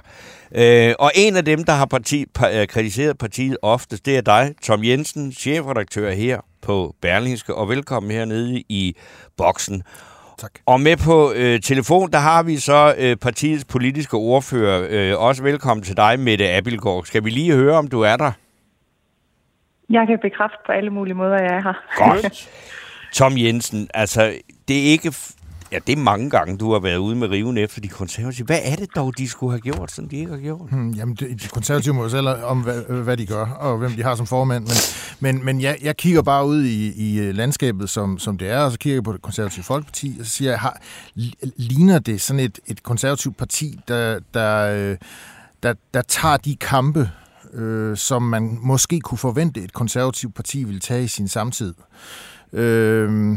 [0.55, 4.21] Øh, og en af dem, der har parti, pa, øh, kritiseret partiet oftest, det er
[4.21, 8.97] dig, Tom Jensen, chefredaktør her på Berlingske, og velkommen hernede i
[9.37, 9.83] boksen.
[10.39, 10.51] Tak.
[10.67, 14.87] Og med på øh, telefon, der har vi så øh, partiets politiske ordfører.
[14.91, 17.05] Øh, også velkommen til dig, Mette Abildgaard.
[17.05, 18.33] Skal vi lige høre, om du er der?
[19.91, 21.75] Jeg kan bekræfte på alle mulige måder, jeg er her.
[22.13, 22.49] Godt.
[23.19, 24.35] Tom Jensen, altså,
[24.69, 25.15] det er ikke...
[25.73, 28.47] Ja, det er mange gange, du har været ude med riven efter de konservative.
[28.47, 30.71] Hvad er det dog, de skulle have gjort, som de ikke har gjort?
[30.71, 33.91] Hmm, jamen, det, de konservative må jo selv om, hvad, hvad de gør, og hvem
[33.93, 34.63] de har som formand.
[34.65, 38.51] Men, men, men jeg, jeg kigger bare ud i, i øh, landskabet, som, som det
[38.51, 40.79] er, og så kigger jeg på det konservative folkeparti, og så siger jeg, har,
[41.19, 44.97] li- ligner det sådan et, et konservativt parti, der, der, øh,
[45.63, 47.11] der, der tager de kampe,
[47.55, 51.75] øh, som man måske kunne forvente, et konservativt parti ville tage i sin samtid?
[52.53, 53.37] Øh,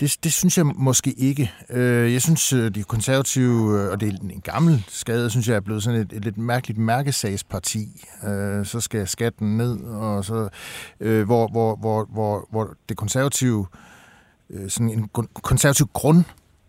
[0.00, 1.52] det, det synes jeg måske ikke.
[1.70, 5.56] Øh, Jeg synes, øh, de konservative, øh, og det er en gammel skade, synes jeg
[5.56, 8.04] er blevet sådan et, et lidt mærkeligt mærkesagsparti.
[8.26, 10.48] Øh, Så skal skatten ned, og så,
[11.00, 13.66] øh, hvor, hvor, hvor, hvor, hvor det konservative,
[14.50, 15.08] øh, sådan en
[15.42, 16.24] konservativ grund,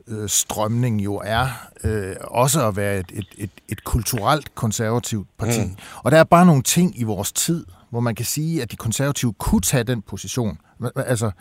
[0.08, 1.48] øh, strømning jo er
[1.84, 5.60] øh, også at være et, et, et, et kulturelt konservativt parti.
[5.62, 5.76] Mm.
[6.04, 8.76] Og der er bare nogle ting i vores tid, hvor man kan sige, at de
[8.76, 10.58] konservative kunne tage den position.
[10.96, 11.32] Altså,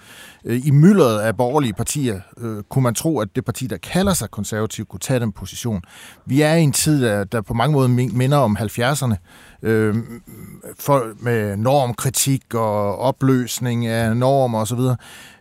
[0.44, 4.14] øh, i myldret af borgerlige partier øh, kunne man tro, at det parti, der kalder
[4.14, 5.82] sig konservativ, kunne tage den position.
[6.26, 9.14] Vi er i en tid, der, der på mange måder min- minder om 70'erne,
[9.62, 9.96] øh,
[10.78, 14.80] for, med normkritik og opløsning af normer osv.,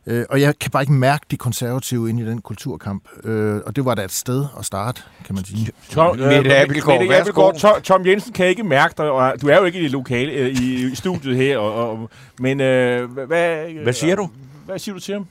[0.08, 3.04] Øh, og jeg kan bare ikke mærke de konservative ind i den kulturkamp.
[3.24, 5.72] Øh, og det var da et sted at starte, kan man sige.
[5.90, 7.48] Tom, Mette Abildgaard, Mette værsgo.
[7.48, 9.92] Abildgaard, Tom, Tom Jensen kan ikke mærke dig, og du er jo ikke i det
[9.92, 14.30] lokale, øh, i, i studiet her, og, og, men øh, hvad, hvad, Hvad siger du?
[14.66, 15.28] Hvad siger du til ham?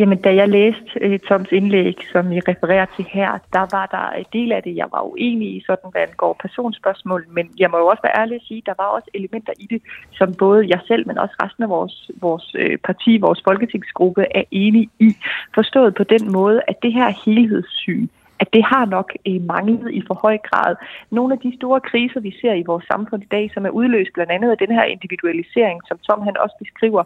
[0.00, 4.18] Jamen, da jeg læste øh, Toms indlæg, som I refererer til her, der var der
[4.18, 7.78] en del af det, jeg var uenig i, sådan hvad angår personspørgsmål, men jeg må
[7.78, 9.82] jo også være ærlig at sige, der var også elementer i det,
[10.12, 14.44] som både jeg selv, men også resten af vores, vores øh, parti, vores folketingsgruppe er
[14.50, 15.16] enige i,
[15.54, 18.06] forstået på den måde, at det her helhedssyn,
[18.42, 20.72] at det har nok øh, manglet i for høj grad.
[21.10, 24.12] Nogle af de store kriser, vi ser i vores samfund i dag, som er udløst
[24.14, 27.02] blandt andet af den her individualisering, som Tom han også beskriver.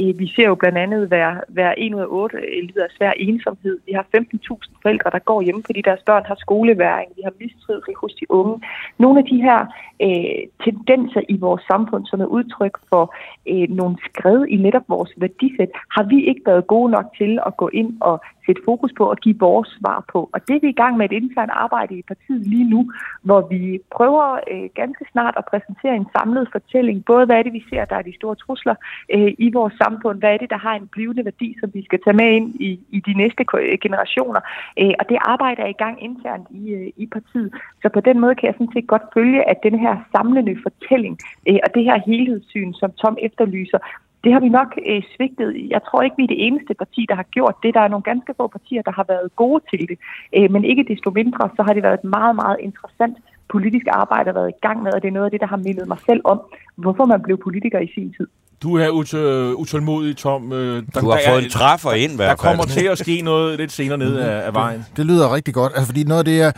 [0.00, 2.90] Øh, vi ser jo blandt andet hver, hver en ud af otte øh, lider af
[2.96, 3.78] svær ensomhed.
[3.86, 7.08] Vi har 15.000 forældre, der går hjemme, fordi deres børn har skoleværing.
[7.16, 8.60] Vi har mistrivsel hos de unge.
[8.98, 9.60] Nogle af de her
[10.06, 13.14] øh, tendenser i vores samfund, som er udtryk for
[13.52, 17.56] øh, nogle skred i netop vores værdisæt, har vi ikke været gode nok til at
[17.56, 20.30] gå ind og sætte fokus på og give vores svar på.
[20.32, 22.80] Og det er vi i gang med et internt arbejde i partiet lige nu,
[23.26, 23.62] hvor vi
[23.96, 27.04] prøver øh, ganske snart at præsentere en samlet fortælling.
[27.10, 28.76] Både hvad er det, vi ser, der er de store trusler
[29.14, 32.00] øh, i vores samfund, hvad er det, der har en blivende værdi, som vi skal
[32.04, 33.42] tage med ind i, i de næste
[33.84, 34.40] generationer.
[34.80, 37.50] Øh, og det arbejde er i gang internt i, øh, i partiet.
[37.82, 41.14] Så på den måde kan jeg sådan set godt følge, at den her samlende fortælling
[41.48, 43.78] øh, og det her helhedssyn, som Tom efterlyser,
[44.24, 45.48] det har vi nok øh, svigtet.
[45.74, 47.74] Jeg tror ikke, vi er det eneste parti, der har gjort det.
[47.74, 49.98] Der er nogle ganske få partier, der har været gode til det.
[50.36, 53.16] Øh, men ikke desto mindre, så har det været et meget, meget interessant
[53.54, 55.46] politisk arbejde, der har været i gang med, og det er noget af det, der
[55.46, 56.38] har mindet mig selv om,
[56.76, 58.26] hvorfor man blev politiker i sin tid.
[58.62, 60.52] Du er ut- utålmodig, Tom.
[60.52, 63.58] Øh, Der, du har fået en træffer ind, hvert Der kommer til at ske noget
[63.58, 64.84] lidt senere ned af, af vejen.
[64.96, 66.52] Det lyder rigtig godt, altså fordi noget af det, jeg,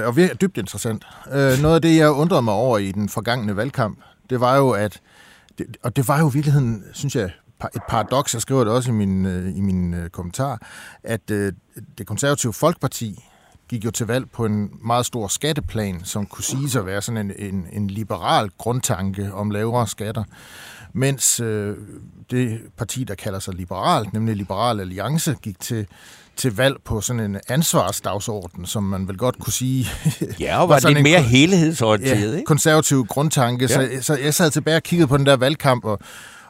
[0.00, 3.08] øh, og virkelig dybt interessant, øh, noget af det, jeg undrede mig over i den
[3.08, 3.98] forgangne valgkamp,
[4.30, 5.00] det var jo, at,
[5.58, 7.30] det, og det var jo i virkeligheden, synes jeg,
[7.74, 10.66] et paradoks, jeg skriver det også i min, øh, i min øh, kommentar,
[11.02, 11.52] at øh,
[11.98, 13.24] det konservative Folkeparti
[13.68, 17.30] gik jo til valg på en meget stor skatteplan, som kunne sige at være sådan
[17.30, 20.24] en, en, en liberal grundtanke om lavere skatter.
[20.92, 21.76] Mens øh,
[22.30, 25.86] det parti, der kalder sig liberalt, nemlig Liberal Alliance, gik til,
[26.36, 29.86] til valg på sådan en ansvarsdagsorden, som man vel godt kunne sige...
[30.40, 32.44] Ja, og var, var lidt mere helhedsorienteret, ja, ikke?
[32.44, 33.64] konservativ grundtanke.
[33.64, 33.68] Ja.
[33.68, 35.98] Så, så jeg sad tilbage og kiggede på den der valgkamp, og,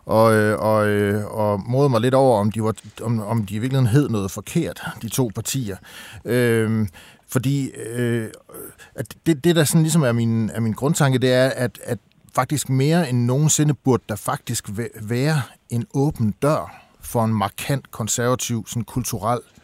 [0.06, 3.54] og, øh, og, øh, og modede mig lidt over, om de, var, om, om de
[3.54, 5.76] i virkeligheden hed noget forkert, de to partier.
[6.24, 6.88] Øh,
[7.28, 8.28] fordi øh,
[8.94, 11.98] at det, det, der sådan ligesom er min, er min grundtanke, det er, at, at
[12.34, 14.68] faktisk mere end nogensinde burde der faktisk
[15.00, 19.63] være en åben dør for en markant konservativ, sådan kulturel øh,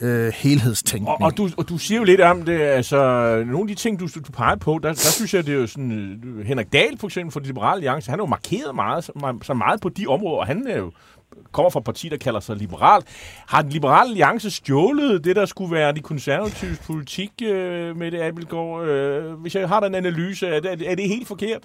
[0.00, 1.08] Øh, helhedstænkning.
[1.08, 2.96] Og, og, du, og du siger jo lidt om det, altså
[3.46, 5.66] nogle af de ting, du, du peger på, der, der synes jeg, det er jo
[5.66, 9.04] sådan, øh, Henrik Dahl for eksempel fra liberale alliance, han har jo markeret meget,
[9.42, 10.92] så, meget på de områder, og han er jo
[11.52, 13.02] kommer fra et parti, der kalder sig liberal.
[13.46, 18.20] Har den liberale alliance stjålet det, der skulle være de konservatives politik øh, med det,
[18.20, 18.84] Abelgaard?
[18.84, 21.62] Øh, hvis jeg har den analyse, er det, er det helt forkert?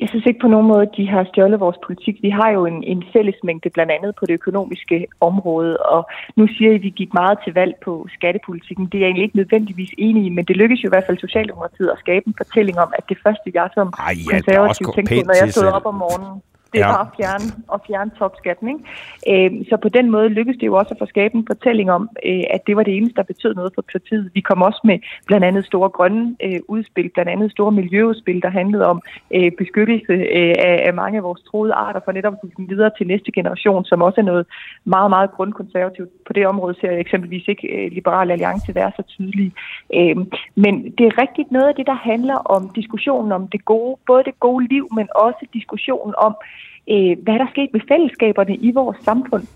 [0.00, 2.16] Jeg synes ikke på nogen måde, at de har stjålet vores politik.
[2.22, 6.70] Vi har jo en, en fællesmængde blandt andet på det økonomiske område, og nu siger
[6.72, 8.86] I, at vi gik meget til valg på skattepolitikken.
[8.86, 11.18] Det er jeg egentlig ikke nødvendigvis enig i, men det lykkedes jo i hvert fald
[11.18, 15.14] Socialdemokratiet at skabe en fortælling om, at det første, jeg som Ej, ja, konservativ tænkte
[15.14, 16.86] på, når jeg stod op om morgenen, det ja.
[16.86, 16.92] Ja.
[16.92, 18.68] var at fjerne, at fjerne topskatten.
[18.68, 18.82] Ikke?
[19.30, 22.08] Øh, så på den måde lykkedes det jo også at få skabe en fortælling om,
[22.26, 24.30] øh, at det var det eneste, der betød noget for partiet.
[24.34, 28.50] Vi kom også med blandt andet store grønne øh, udspil, blandt andet store miljøudspil, der
[28.50, 29.02] handlede om
[29.34, 32.90] øh, beskyttelse øh, af, af mange af vores troede arter, for netop at dem videre
[32.98, 34.46] til næste generation, som også er noget
[34.84, 36.10] meget, meget grundkonservativt.
[36.26, 39.52] På det område ser jeg eksempelvis ikke øh, Liberale Alliance være så tydelige.
[39.94, 40.16] Øh,
[40.54, 44.24] men det er rigtigt noget af det, der handler om diskussionen om det gode, både
[44.24, 46.36] det gode liv, men også diskussionen om,
[46.88, 49.46] øh, hvad der er sket med fællesskaberne i vores samfund.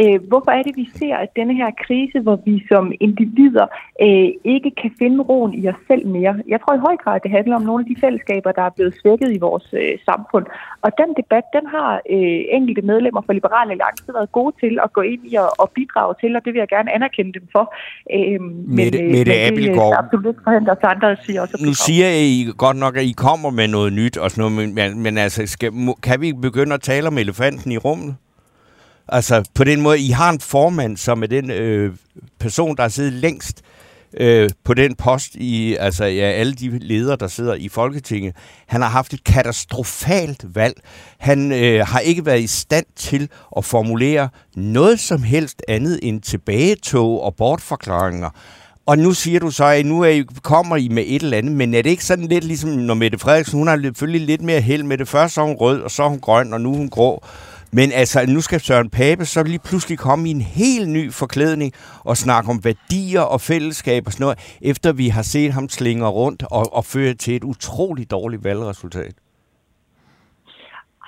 [0.00, 3.66] Øh, hvorfor er det, vi ser, at denne her krise, hvor vi som individer
[4.04, 6.34] øh, ikke kan finde roen i os selv mere?
[6.48, 8.94] Jeg tror i høj grad, det handler om nogle af de fællesskaber, der er blevet
[9.02, 10.46] svækket i vores øh, samfund.
[10.84, 14.92] Og den debat, den har øh, enkelte medlemmer fra Liberale Alliance været gode til at
[14.92, 17.64] gå ind i og, og bidrage til, og det vil jeg gerne anerkende dem for.
[18.16, 18.40] Øh,
[18.78, 21.74] Mette- øh, Mette men det, øh, absolut forhindre os andre at sige også at Nu
[21.86, 25.02] siger I godt nok, at I kommer med noget nyt og sådan noget, men, men,
[25.02, 28.14] men altså, skal, må, kan vi begynde at tale om elefanten i rummet?
[29.08, 31.92] Altså, på den måde, I har en formand, som er den øh,
[32.38, 33.62] person, der har siddet længst
[34.16, 38.36] øh, på den post i, altså ja, alle de ledere, der sidder i Folketinget.
[38.66, 40.74] Han har haft et katastrofalt valg.
[41.18, 46.20] Han øh, har ikke været i stand til at formulere noget som helst andet end
[46.20, 48.30] tilbagetog og bortforklaringer.
[48.86, 51.52] Og nu siger du så, at nu er I, kommer I med et eller andet,
[51.52, 54.60] men er det ikke sådan lidt ligesom, når Mette Frederiksen, hun har selvfølgelig lidt mere
[54.60, 55.08] held med det.
[55.08, 57.24] Først så er hun rød, og så er hun grøn, og nu er hun grå.
[57.78, 61.72] Men altså, nu skal Søren Pape så lige pludselig komme i en helt ny forklædning
[62.04, 66.06] og snakke om værdier og fællesskab og sådan noget, efter vi har set ham slinge
[66.06, 69.14] rundt og, og føre til et utroligt dårligt valgresultat.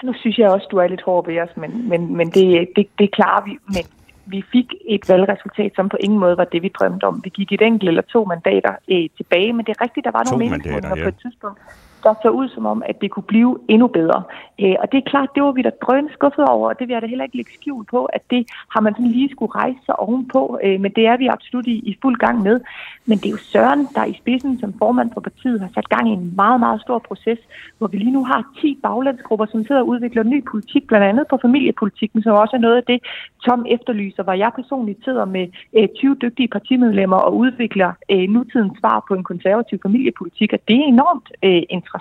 [0.05, 2.87] Nu synes jeg også, du er lidt hård ved os, men, men, men det, det,
[2.99, 3.59] det klarer vi.
[3.67, 3.85] Men
[4.27, 7.21] vi fik et valgresultat, som på ingen måde var det, vi drømte om.
[7.25, 10.25] Vi gik et enkelt eller to mandater øh, tilbage, men det er rigtigt, der var
[10.25, 11.03] To nogle meningsmålinger ja.
[11.03, 11.61] på et tidspunkt,
[12.07, 14.23] der så ud som om, at det kunne blive endnu bedre.
[14.63, 16.95] Øh, og det er klart, det var vi da drøn skuffet over, og det vil
[16.95, 18.43] jeg da heller ikke lægge skjul på, at det
[18.73, 21.77] har man sådan lige skulle rejse sig ovenpå, øh, men det er vi absolut i,
[21.91, 22.61] i fuld gang med.
[23.07, 26.09] Men det er jo Søren, der i spidsen som formand for partiet har sat gang
[26.09, 27.39] i en meget, meget stor proces,
[27.79, 31.25] hvor vi lige nu har 10 baglandsgrupper, som sidder og udvikler ny politik, blandt andet
[31.31, 32.99] på familiepolitikken, som også er noget af det,
[33.45, 38.79] Tom efterlyser, hvor jeg personligt sidder med øh, 20 dygtige partimedlemmer og udvikler øh, nutidens
[38.81, 41.96] svar på en konservativ familiepolitik, og det er enormt øh, interessant.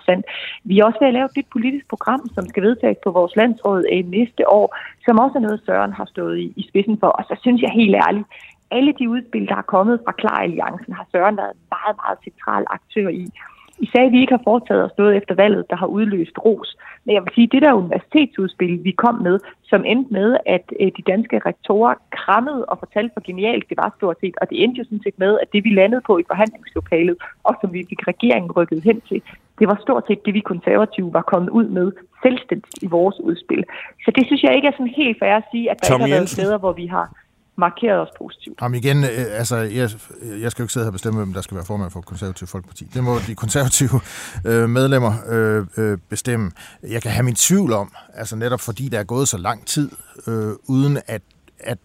[0.64, 3.36] Vi er også ved at lave et nyt politisk program, som skal vedtages på vores
[3.36, 7.08] landsråd øh, næste år, som også er noget, Søren har stået i, i spidsen for.
[7.08, 8.28] Og så synes jeg helt ærligt,
[8.72, 12.18] alle de udspil, der er kommet fra Klar Alliancen, har Søren været en meget, meget
[12.24, 13.26] central aktør i.
[13.80, 16.78] I sagde, at vi ikke har foretaget os noget efter valget, der har udløst ros.
[17.06, 20.66] Men jeg vil sige, at det der universitetsudspil, vi kom med, som endte med, at
[20.80, 24.36] øh, de danske rektorer krammede og fortalte, hvor genialt det var stort set.
[24.42, 27.54] Og det endte jo sådan set med, at det vi landede på i forhandlingslokalet, og
[27.62, 29.22] som vi fik regeringen rykket hen til,
[29.60, 31.92] det var stort set det, vi konservative var kommet ud med
[32.24, 33.64] selvstændigt i vores udspil.
[34.06, 36.04] Så det synes jeg ikke er sådan helt fair at sige, at der Tom ikke
[36.04, 36.38] har været Jensen.
[36.38, 37.08] steder, hvor vi har
[37.58, 38.62] markeret os positivt.
[38.62, 39.90] Jamen igen, øh, altså, jeg,
[40.42, 42.48] jeg skal jo ikke sidde her og bestemme, hvem der skal være formand for konservativ
[42.48, 42.86] Folkeparti.
[42.94, 44.00] Det må de konservative
[44.46, 46.52] øh, medlemmer øh, øh, bestemme.
[46.84, 49.92] Jeg kan have min tvivl om, altså netop fordi der er gået så lang tid,
[50.28, 51.22] øh, uden at,
[51.60, 51.80] at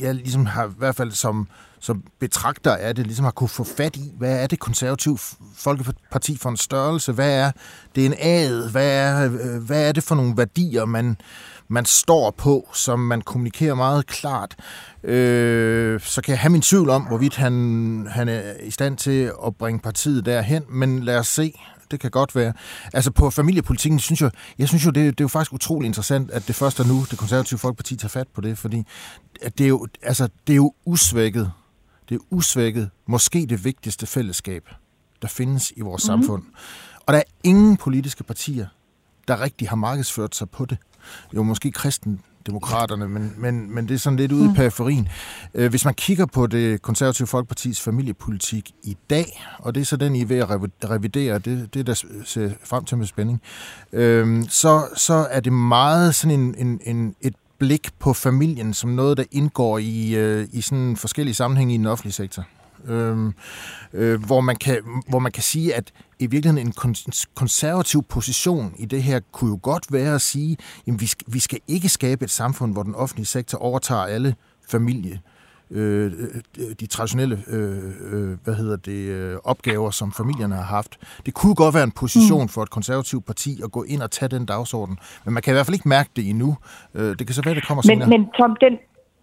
[0.00, 1.48] jeg ligesom har i hvert fald som,
[1.80, 5.18] som betragter af det, ligesom har kunne få fat i, hvad er det konservative
[5.56, 7.12] Folkeparti for en størrelse?
[7.12, 7.52] Hvad er
[7.98, 8.70] DNA'et?
[8.70, 11.16] Hvad er, øh, hvad er det for nogle værdier, man,
[11.72, 14.56] man står på, som man kommunikerer meget klart?
[15.04, 19.32] Øh, så kan jeg have min tvivl om, hvorvidt han, han er i stand til
[19.46, 21.54] at bringe partiet derhen, men lad os se
[21.90, 22.52] det kan godt være.
[22.92, 26.30] Altså på familiepolitikken, synes jeg, jeg synes jo, det, det er jo faktisk utrolig interessant,
[26.30, 28.84] at det først er nu, det konservative folkeparti tager fat på det, fordi
[29.42, 31.52] at det, er jo, altså, det er jo usvækket.
[32.08, 34.68] Det er usvækket, måske det vigtigste fællesskab,
[35.22, 36.22] der findes i vores mm-hmm.
[36.22, 36.42] samfund.
[37.06, 38.66] Og der er ingen politiske partier,
[39.28, 40.78] der rigtig har markedsført sig på det.
[41.34, 44.54] Jo, måske kristen demokraterne, men, men, men det er sådan lidt ude i mm.
[44.54, 45.08] periferien.
[45.54, 49.96] Øh, hvis man kigger på det konservative folkepartis familiepolitik i dag, og det er så
[49.96, 50.50] den, I er ved at
[50.90, 53.42] revidere, det, det der ser frem til med spænding,
[53.92, 58.90] øh, så, så er det meget sådan en, en, en, et blik på familien som
[58.90, 62.44] noget, der indgår i, øh, i sådan forskellige sammenhænge i den offentlige sektor.
[62.88, 63.32] Øh,
[63.92, 66.96] øh, hvor, man kan, hvor man kan sige, at i virkeligheden en
[67.34, 70.56] konservativ position i det her kunne jo godt være at sige,
[70.88, 74.34] at vi skal, vi skal ikke skabe et samfund, hvor den offentlige sektor overtager alle
[74.70, 75.20] familie
[75.72, 76.12] øh,
[76.80, 77.78] de traditionelle øh,
[78.12, 80.98] øh, hvad hedder det, øh, opgaver, som familierne har haft.
[81.26, 82.48] Det kunne godt være en position mm.
[82.48, 85.54] for et konservativt parti at gå ind og tage den dagsorden, men man kan i
[85.54, 86.56] hvert fald ikke mærke det endnu.
[86.94, 88.08] Øh, det kan så være, det kommer men, senere.
[88.08, 88.78] Men Tom, den,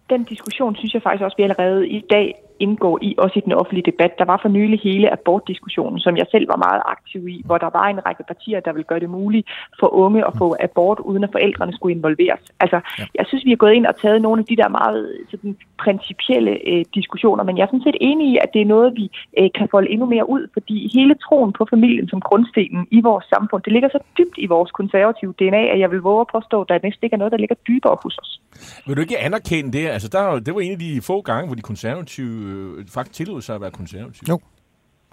[0.10, 3.54] den diskussion synes jeg faktisk også, vi allerede i dag indgår i, også i den
[3.54, 4.20] offentlige debat.
[4.20, 7.70] Der var for nylig hele abortdiskussionen, som jeg selv var meget aktiv i, hvor der
[7.80, 9.48] var en række partier, der vil gøre det muligt
[9.80, 12.44] for unge at få abort, uden at forældrene skulle involveres.
[12.60, 13.06] Altså, ja.
[13.16, 16.54] jeg synes, vi har gået ind og taget nogle af de der meget sådan, principielle
[16.72, 19.06] øh, diskussioner, men jeg er sådan set enig i, at det er noget, vi
[19.40, 23.26] øh, kan folde endnu mere ud, fordi hele troen på familien som grundstenen i vores
[23.34, 26.62] samfund, det ligger så dybt i vores konservative DNA, at jeg vil våge at påstå,
[26.62, 28.32] at der næsten ikke er noget, der ligger dybere hos os.
[28.88, 29.86] Vil du ikke anerkende det?
[29.96, 33.42] Altså, der, det var en af de få gange, hvor de konservative øh, faktisk tillod
[33.42, 34.28] sig at være konservativ.
[34.30, 34.40] Jo,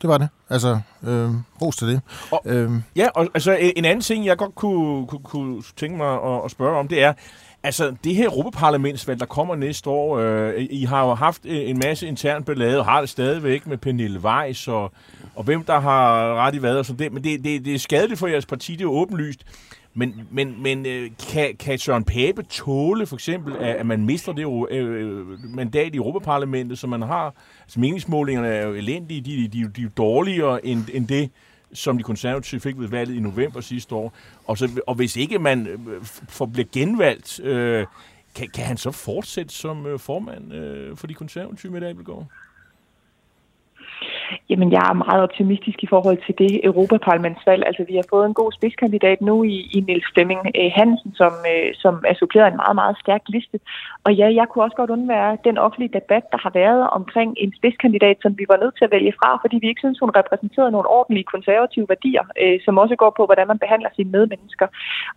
[0.02, 0.28] det var det.
[0.50, 1.30] Altså, øh,
[1.62, 2.00] ros til det.
[2.30, 2.70] Og, øh.
[2.96, 6.50] Ja, og altså, en anden ting, jeg godt kunne, kunne, kunne tænke mig at, at
[6.50, 7.12] spørge om, det er,
[7.66, 12.06] Altså, det her Europaparlamentsvalg, der kommer næste år, øh, I har jo haft en masse
[12.06, 14.92] intern ballade, og har det stadigvæk med Pernille Weiss, og,
[15.34, 17.78] og hvem der har ret i hvad og sådan det, men det, det, det er
[17.78, 19.44] skadeligt for jeres parti, det er åbenlyst.
[19.98, 24.32] Men, men, men øh, kan, kan Søren Pape tåle for eksempel, at, at man mister
[24.32, 27.34] det øh, øh, mandat i Europaparlamentet, som man har?
[27.62, 31.30] Altså meningsmålingerne er jo elendige, de, de, de er jo dårligere end, end det,
[31.72, 34.12] som de konservative fik ved valget i november sidste år.
[34.46, 35.78] Og, så, og hvis ikke man øh,
[36.28, 37.86] får bliver genvalgt, øh,
[38.34, 42.26] kan, kan han så fortsætte som øh, formand øh, for de konservative med Abelgaard?
[44.50, 47.62] Jamen, jeg er meget optimistisk i forhold til det Europaparlamentsvalg.
[47.66, 51.32] Altså, vi har fået en god spidskandidat nu i, i Niels Flemming øh, Hansen, som,
[51.52, 53.58] øh, som er suppleret en meget, meget stærk liste.
[54.04, 57.52] Og ja, jeg kunne også godt undvære den offentlige debat, der har været omkring en
[57.58, 60.70] spidskandidat, som vi var nødt til at vælge fra, fordi vi ikke synes, hun repræsenterede
[60.76, 64.68] nogle ordentlige konservative værdier, øh, som også går på, hvordan man behandler sine medmennesker.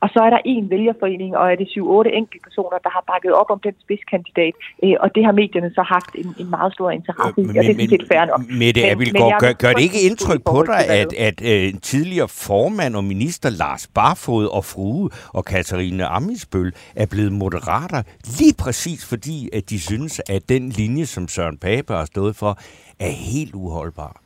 [0.04, 3.34] Og så er der en vælgerforening, og er det 7-8 enkelte personer, der har bakket
[3.42, 6.90] op om den spidskandidat, øh, og det har medierne så haft en, en meget stor
[7.00, 8.42] interesse i, og det er sådan fair nok.
[8.62, 11.80] Med det, men, Abelgaard, gør, gør det ikke indtryk på dig, at, at, øh, en
[11.80, 18.02] tidligere formand og minister Lars Barfod og frue og Katarina Amisbøl er blevet moderater,
[18.40, 22.58] lige præcis fordi, at de synes, at den linje, som Søren Pape har stået for,
[23.00, 24.22] er helt uholdbar?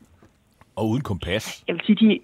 [0.76, 1.64] Og uden kompas?
[1.68, 2.20] Jeg vil sige, de,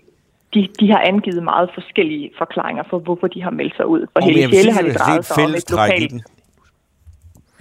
[0.54, 4.08] de, de har angivet meget forskellige forklaringer for, hvorfor de har meldt sig ud.
[4.14, 6.24] For hele Sjælle har det drejet sig om et lokalt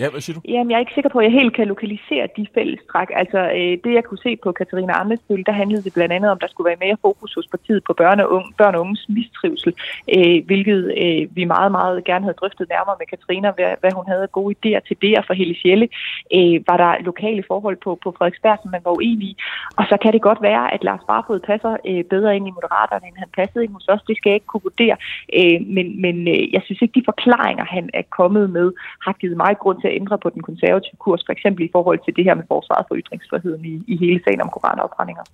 [0.03, 0.41] Ja, hvad siger du?
[0.49, 3.09] Jamen, jeg er ikke sikker på, at jeg helt kan lokalisere de fælles træk.
[3.23, 6.39] Altså, øh, det jeg kunne se på Katarina Amnesbøl, der handlede det blandt andet om,
[6.39, 9.05] at der skulle være mere fokus hos partiet på børn og, unge, børn og unges
[9.09, 9.73] mistrivsel,
[10.17, 14.07] øh, hvilket øh, vi meget, meget gerne havde drøftet nærmere med Katarina, hvad, hvad hun
[14.13, 15.89] havde gode idéer til det, og for hele Sjælle
[16.37, 19.37] øh, var der lokale forhold på, på Frederiksberg, som man var uenig i.
[19.79, 23.07] Og så kan det godt være, at Lars Barfod passer øh, bedre ind i Moderaterne,
[23.09, 24.03] end han passede ind hos os.
[24.09, 24.97] Det skal jeg ikke kunne vurdere.
[25.39, 28.73] Øh, men men øh, jeg synes ikke, de forklaringer, han er kommet med,
[29.07, 31.99] har givet mig grund til at ændre på den konservative kurs, for eksempel i forhold
[32.05, 35.25] til det her med forsvaret for ytringsfriheden i, i hele sagen om koranopbrændinger.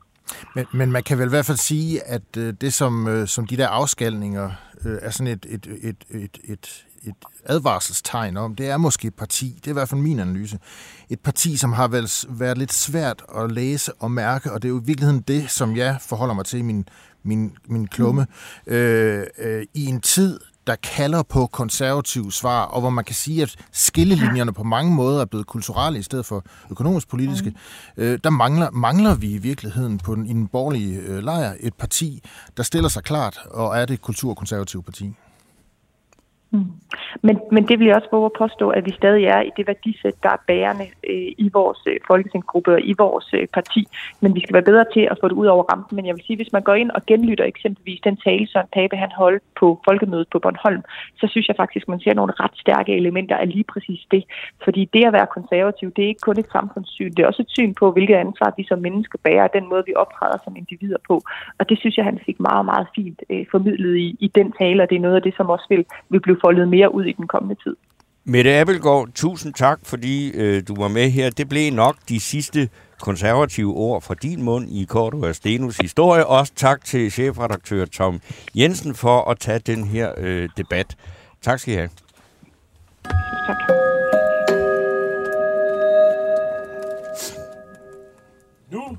[0.54, 3.46] Men, men man kan vel i hvert fald sige, at øh, det som, øh, som
[3.46, 4.50] de der afskalninger
[4.84, 7.14] øh, er sådan et, et, et, et, et, et
[7.44, 10.58] advarselstegn om, det er måske et parti, det er i hvert fald min analyse,
[11.10, 14.72] et parti, som har vel været lidt svært at læse og mærke, og det er
[14.72, 16.88] jo i virkeligheden det, som jeg forholder mig til i min,
[17.22, 18.26] min, min klumme,
[18.66, 18.72] mm.
[18.72, 23.42] øh, øh, i en tid, der kalder på konservative svar, og hvor man kan sige,
[23.42, 28.02] at skillelinjerne på mange måder er blevet kulturelle i stedet for økonomisk-politiske, mm.
[28.02, 31.74] øh, der mangler, mangler vi i virkeligheden på den, i den borgerlige øh, lejr et
[31.74, 32.22] parti,
[32.56, 35.14] der stiller sig klart og er det kulturkonservative parti.
[37.26, 39.66] Men, men det vil jeg også våge at påstå, at vi stadig er i det
[39.66, 43.82] værdisæt, der er bærende øh, i vores øh, folketingsgruppe og i vores øh, parti.
[44.20, 45.96] Men vi skal være bedre til at få det ud over rampen.
[45.96, 48.96] Men jeg vil sige, hvis man går ind og genlytter eksempelvis den tale, som Pape
[48.96, 50.82] han holdt på folkemødet på Bornholm,
[51.20, 54.24] så synes jeg faktisk, man ser nogle ret stærke elementer af lige præcis det.
[54.64, 57.50] Fordi det at være konservativ, det er ikke kun et samfundssyn, det er også et
[57.56, 61.00] syn på, hvilket ansvar vi som mennesker bærer, og den måde, vi optræder som individer
[61.08, 61.22] på.
[61.58, 64.82] Og det synes jeg, han fik meget, meget fint øh, formidlet i, i den tale,
[64.82, 67.13] og det er noget af det, som også vil, vil blive foldet mere ud i
[67.16, 67.76] den kommende tid.
[68.24, 71.30] Mette Appelgaard, tusind tak, fordi øh, du var med her.
[71.30, 72.68] Det blev nok de sidste
[73.00, 76.26] konservative ord fra din mund i Cordova Stenus historie.
[76.26, 78.20] Også tak til chefredaktør Tom
[78.54, 80.96] Jensen for at tage den her øh, debat.
[81.42, 81.90] Tak skal I have.
[83.46, 83.56] Tak.
[88.70, 88.96] Nu,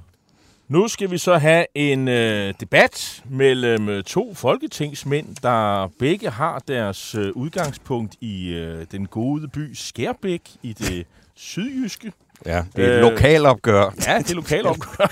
[0.68, 6.60] nu skal vi så have en øh, debat mellem øh, to folketingsmænd, der begge har
[6.68, 11.06] deres øh, udgangspunkt i øh, den gode by Skærbæk i det
[11.36, 12.12] sydjyske.
[12.46, 13.94] Ja, det er et øh, lokalopgør.
[14.08, 15.08] Ja, det er lokalopgør.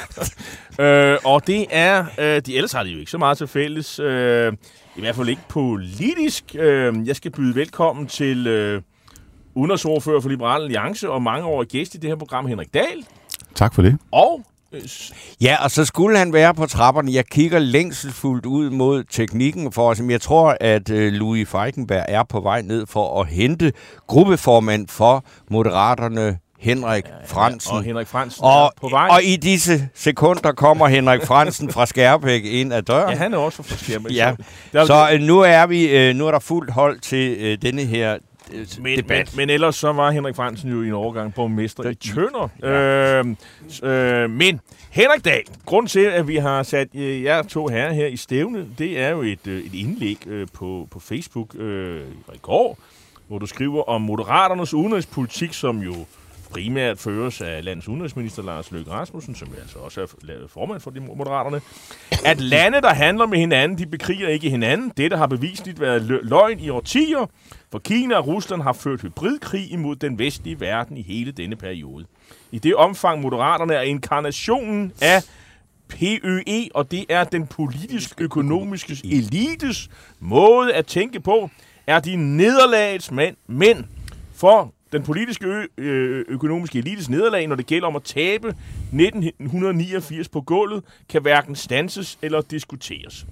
[1.13, 3.99] øh, og det er, øh, de ellers har de jo ikke så meget til fælles,
[3.99, 4.53] øh,
[4.95, 6.43] i hvert fald ikke politisk.
[6.55, 8.81] Øh, jeg skal byde velkommen til øh,
[9.55, 13.05] udenrigsordfører for Liberal Alliance og mange år gæst i det her program, Henrik Dahl.
[13.55, 13.97] Tak for det.
[14.11, 14.43] Og
[15.41, 17.13] Ja, og så skulle han være på trapperne.
[17.13, 20.01] Jeg kigger længselsfuldt ud mod teknikken for os.
[20.09, 23.73] Jeg tror, at øh, Louis Feigenberg er på vej ned for at hente
[24.07, 27.77] gruppeformand for Moderaterne, Henrik Fransen.
[27.77, 29.07] Og Henrik Fransen og, er på vej.
[29.11, 33.09] Og i disse sekunder kommer Henrik Fransen fra Skærbæk ind ad døren.
[33.09, 34.15] Ja, han er også fra Skærbæk.
[34.15, 34.33] Ja.
[34.73, 38.17] Så øh, nu er vi øh, nu er der fuldt hold til øh, denne her
[38.53, 39.33] men, men, debat.
[39.37, 42.49] men ellers så var Henrik Fransen jo i en overgang borgmester i Tønder.
[42.61, 43.19] Ja.
[43.19, 44.59] Øh, øh, men
[44.91, 48.67] Henrik Dahl, grund til, at vi har sat øh, jer to herrer her i stævne,
[48.77, 52.01] det er jo et, øh, et indlæg øh, på, på Facebook øh,
[52.33, 52.79] i går,
[53.27, 55.95] hvor du skriver om Moderaternes udenrigspolitik, som jo
[56.53, 60.91] primært føres af landets udenrigsminister Lars Løkke Rasmussen, som altså også er lavet formand for
[60.91, 61.61] de moderaterne,
[62.25, 64.91] at lande, der handler med hinanden, de bekriger ikke hinanden.
[64.97, 67.29] Dette har bevisligt været løgn i årtier,
[67.71, 72.05] for Kina og Rusland har ført hybridkrig imod den vestlige verden i hele denne periode.
[72.51, 75.23] I det omfang Moderaterne er inkarnationen af
[75.89, 79.89] PØE, og det er den politisk-økonomiske elites
[80.19, 81.49] måde at tænke på,
[81.87, 83.83] er de nederlagets mænd, mænd
[84.35, 90.29] for den politiske ø- ø- økonomiske elites nederlag, når det gælder om at tabe 1989
[90.29, 93.25] på gulvet, kan hverken stanses eller diskuteres.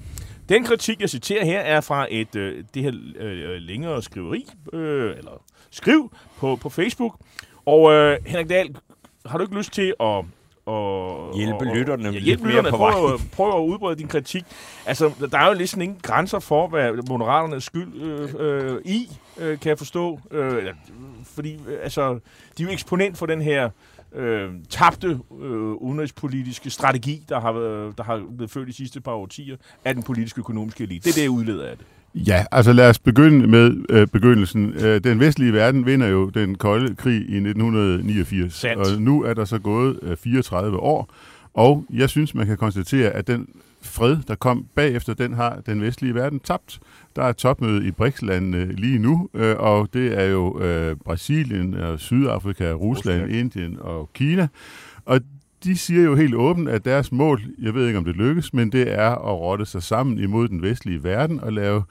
[0.49, 5.18] Den kritik, jeg citerer her, er fra et øh, det her øh, længere skriveri, øh,
[5.18, 7.16] eller skriv på, på Facebook.
[7.66, 8.76] Og øh, Henrik Dahl,
[9.26, 10.26] har du ikke lyst til at...
[10.66, 12.70] Og, Hjælpe og, lytterne ja, lidt hjælpe mere lytterne.
[12.72, 13.14] på Prøv, vej.
[13.14, 14.43] at- prøv at udbrede din kritik.
[14.86, 19.59] Altså, der er jo ligesom ingen grænser for, hvad moderaternes skyld øh, øh, i, øh,
[19.59, 20.20] kan jeg forstå.
[20.32, 20.64] Øh,
[21.26, 22.14] fordi, øh, altså,
[22.57, 23.70] de er jo eksponent for den her
[24.16, 25.07] øh, tabte
[25.41, 27.51] øh, udenrigspolitiske strategi, der har,
[27.97, 31.03] der har blevet ført de sidste par årtier af den politiske økonomiske elite.
[31.03, 31.86] Det er det, jeg udleder af det.
[32.16, 34.74] Ja, altså lad os begynde med øh, begyndelsen.
[34.74, 38.80] Øh, den vestlige verden vinder jo den kolde krig i 1989, Sandt.
[38.82, 41.14] og nu er der så gået øh, 34 år,
[41.53, 43.47] og jeg synes, man kan konstatere, at den
[43.82, 46.80] fred, der kom bagefter, den har den vestlige verden tabt.
[47.16, 51.74] Der er et topmøde i BRICS-landene lige nu, øh, og det er jo øh, Brasilien,
[51.74, 53.39] og Sydafrika, Rusland, Rusland.
[53.39, 54.47] Indien og Kina.
[55.05, 55.22] Og
[55.64, 58.72] de siger jo helt åbent, at deres mål, jeg ved ikke om det lykkes, men
[58.72, 61.84] det er at rotte sig sammen imod den vestlige verden og lave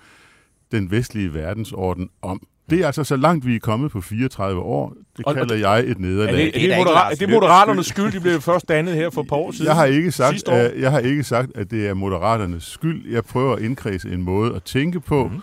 [0.72, 2.42] den vestlige verdensorden om.
[2.70, 4.94] Det er altså så langt, vi er kommet på 34 år.
[5.16, 6.34] Det Og- kalder jeg et Er nederlag.
[6.34, 9.20] det, er det, modera- er det Løkkes moderaternes skyld, de blev først dannet her for
[9.20, 9.66] et par år siden?
[9.66, 13.10] Jeg har, ikke sagt, at, jeg har ikke sagt, at det er moderaternes skyld.
[13.12, 15.22] Jeg prøver at indkredse en måde at tænke på.
[15.24, 15.32] Mhm.
[15.32, 15.42] Mm-hmm.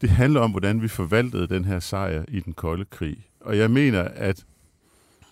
[0.00, 3.16] Det handler om, hvordan vi forvaltede den her sejr i den kolde krig.
[3.40, 4.44] Og jeg mener, at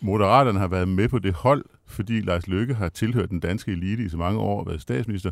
[0.01, 4.03] moderaterne har været med på det hold, fordi Lars Løkke har tilhørt den danske elite
[4.03, 5.31] i så mange år og været statsminister.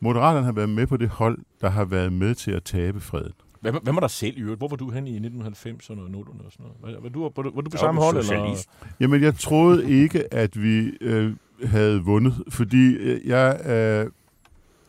[0.00, 3.32] Moderaterne har været med på det hold, der har været med til at tabe freden.
[3.60, 4.60] Hvad, hvad var der selv i øvrigt?
[4.60, 6.96] Hvor var du hen i 1990'erne og 00'erne og sådan noget?
[6.96, 8.16] Var, var, du, var, du, var du på samme var hold?
[8.16, 8.66] Eller?
[9.00, 11.32] Jamen, jeg troede ikke, at vi øh,
[11.64, 14.10] havde vundet, fordi øh, jeg øh,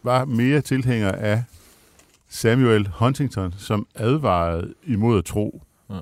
[0.04, 1.44] var mere tilhænger af
[2.30, 5.62] Samuel Huntington, som advarede imod at tro,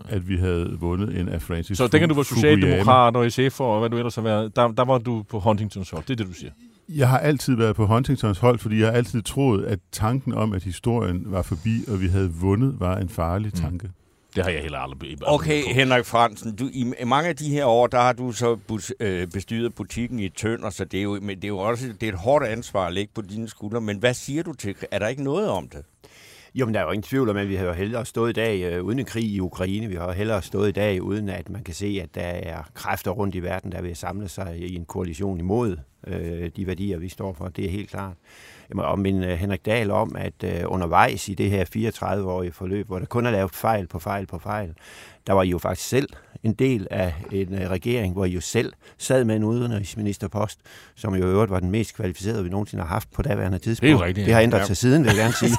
[0.09, 3.79] At vi havde vundet en af Francis Så dengang du var socialdemokrat og SF og
[3.79, 6.03] hvad du ellers har været, der, der var du på Huntingtons hold.
[6.03, 6.51] Det er det, du siger.
[6.89, 10.53] Jeg har altid været på Huntingtons hold, fordi jeg har altid troet, at tanken om,
[10.53, 13.61] at historien var forbi, og vi havde vundet, var en farlig Mm.
[13.61, 13.89] tanke.
[14.35, 15.69] Det har jeg heller aldrig aldrig Okay, på.
[15.73, 18.93] Henrik Fransen, du, i, i mange af de her år, der har du så bus,
[18.99, 22.09] øh, bestyret butikken i Tønder, så det er jo, men det er jo også det
[22.09, 23.81] er et hårdt ansvar at lægge på dine skuldre.
[23.81, 24.75] Men hvad siger du til?
[24.91, 25.81] Er der ikke noget om det?
[26.55, 28.33] Jo, men der er jo ingen tvivl om, at vi har jo hellere stået i
[28.33, 29.87] dag øh, uden en krig i Ukraine.
[29.87, 32.63] Vi har jo hellere stået i dag uden, at man kan se, at der er
[32.73, 35.77] kræfter rundt i verden, der vil samle sig i en koalition imod
[36.07, 37.47] øh, de værdier, vi står for.
[37.47, 38.13] Det er helt klart.
[38.69, 42.51] Jeg må også minde øh, Henrik Dahl om, at øh, undervejs i det her 34-årige
[42.51, 44.73] forløb, hvor der kun er lavet fejl på fejl på fejl,
[45.27, 46.09] der var I jo faktisk selv
[46.43, 50.59] en del af en øh, regering, hvor I jo selv sad med en udenrigsministerpost,
[50.95, 53.91] som jo i øvrigt var den mest kvalificerede, vi nogensinde har haft på daværende tidspunkt.
[53.91, 54.65] Det er rigtigt, Det har ændret Ja.
[54.65, 55.51] sig siden, vil jeg gerne sige.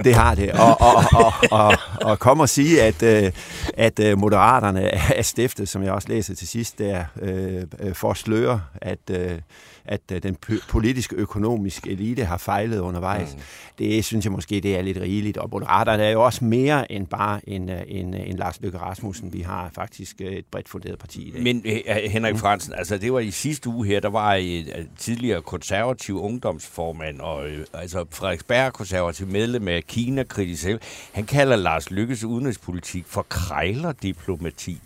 [0.04, 0.50] det har det.
[0.52, 1.72] Og, og, og, og,
[2.02, 3.32] og kom og sige, at, øh,
[3.74, 4.82] at øh, Moderaterne
[5.14, 8.98] er stiftet, som jeg også læser til sidst, der øh, øh, for at sløre, at,
[9.10, 9.38] øh,
[9.84, 13.34] at øh, den p- politiske økonomiske elite har fejlet undervejs.
[13.34, 13.40] Mm.
[13.78, 15.36] Det synes jeg måske, det er lidt rigeligt.
[15.36, 19.32] Og Moderaterne er jo også mere end bare en, øh, en, en Lars Løkke Rasmussen.
[19.32, 21.42] Vi har faktisk et bredt funderet parti i dag.
[21.42, 21.62] Men
[22.10, 24.66] Henrik Fransen, altså det var i sidste uge her, der var en
[24.98, 30.66] tidligere konservativ ungdomsformand, og øh, altså Frederiksberg konservativ medlem af Kina kritisk.
[31.12, 34.80] Han kalder Lars Lykkes udenrigspolitik for krejlerdiplomati.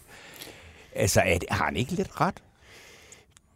[0.95, 2.35] Altså, er det, har han ikke lidt ret?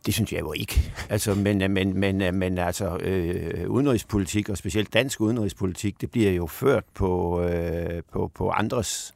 [0.06, 0.92] Det synes jeg jo ikke.
[1.08, 6.46] Altså, men, men, men, men altså, øh, udenrigspolitik, og specielt dansk udenrigspolitik, det bliver jo
[6.46, 9.14] ført på, øh, på, på andres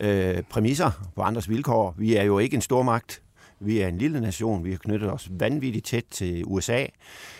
[0.00, 1.94] øh, præmisser, på andres vilkår.
[1.98, 3.22] Vi er jo ikke en stormagt.
[3.60, 4.64] Vi er en lille nation.
[4.64, 6.86] Vi har knyttet os vanvittigt tæt til USA.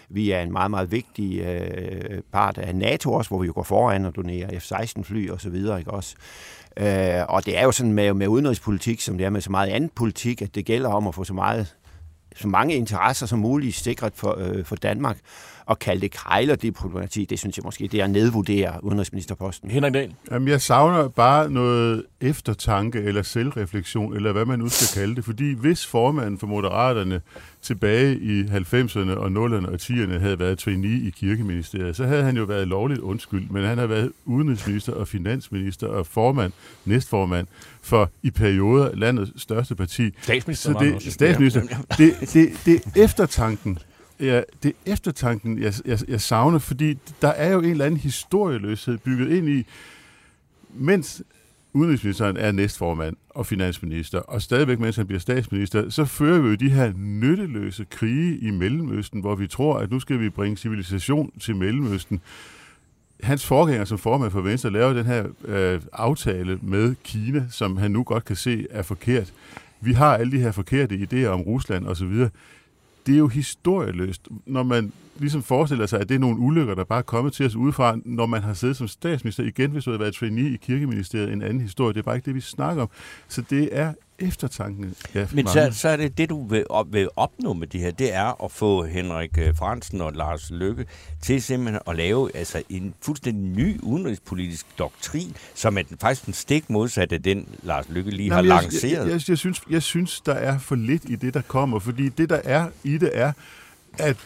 [0.08, 3.62] Vi er en meget, meget vigtig øh, part af NATO også, hvor vi jo går
[3.62, 6.16] foran og donerer F-16-fly og så videre, ikke også?
[6.76, 9.68] Øh, og det er jo sådan med, med udenrigspolitik, som det er med så meget
[9.68, 11.74] anden politik, at det gælder om at få så meget
[12.36, 15.18] så mange interesser som muligt sikret for, øh, for Danmark.
[15.66, 19.70] Og kalde det krejlerdiplomati, det synes jeg måske, det er at nedvurdere udenrigsministerposten.
[19.70, 20.14] Henrik Dahl.
[20.30, 25.24] Jamen, jeg savner bare noget eftertanke eller selvreflektion, eller hvad man nu skal kalde det.
[25.24, 27.20] Fordi hvis formanden for Moderaterne
[27.62, 32.36] tilbage i 90'erne og 0'erne og 10'erne havde været trainee i kirkeministeriet, så havde han
[32.36, 36.52] jo været lovligt undskyld, men han har været udenrigsminister og finansminister og formand,
[36.84, 37.46] næstformand
[37.82, 40.10] for i perioder landets største parti.
[40.22, 41.60] Statsminister Så det, statsminister,
[41.98, 43.78] det, det, det er eftertanken,
[44.20, 48.00] Ja, det er eftertanken, jeg, jeg, jeg savner, fordi der er jo en eller anden
[48.00, 49.66] historieløshed bygget ind i,
[50.74, 51.22] mens
[51.72, 56.54] udenrigsministeren er næstformand og finansminister, og stadigvæk mens han bliver statsminister, så fører vi jo
[56.54, 61.32] de her nytteløse krige i Mellemøsten, hvor vi tror, at nu skal vi bringe civilisation
[61.40, 62.20] til Mellemøsten.
[63.22, 67.90] Hans forgænger som formand for Venstre laver den her øh, aftale med Kina, som han
[67.90, 69.32] nu godt kan se er forkert.
[69.80, 72.26] Vi har alle de her forkerte idéer om Rusland osv.,
[73.06, 74.92] det er jo historieløst, når man
[75.22, 77.96] ligesom forestiller sig, at det er nogle ulykker, der bare er kommet til os udefra,
[78.04, 79.42] når man har siddet som statsminister.
[79.44, 81.94] Igen, hvis du havde været trainee i kirkeministeriet, en anden historie.
[81.94, 82.88] Det er bare ikke det, vi snakker om.
[83.28, 84.94] Så det er eftertanken.
[85.14, 85.72] Ja, Men så, mange.
[85.74, 88.52] så er det det, du vil, op, vil opnå med det her, det er at
[88.52, 90.86] få Henrik øh, Fransen og Lars Lykke
[91.22, 96.34] til simpelthen at lave altså, en fuldstændig ny udenrigspolitisk doktrin, som er den, faktisk den
[96.34, 98.92] stik modsatte af den, Lars Lykke lige Nej, har jeg, lanceret.
[98.92, 102.08] Jeg, jeg, jeg, synes, jeg synes, der er for lidt i det, der kommer, fordi
[102.08, 103.32] det, der er i det, er,
[103.98, 104.16] at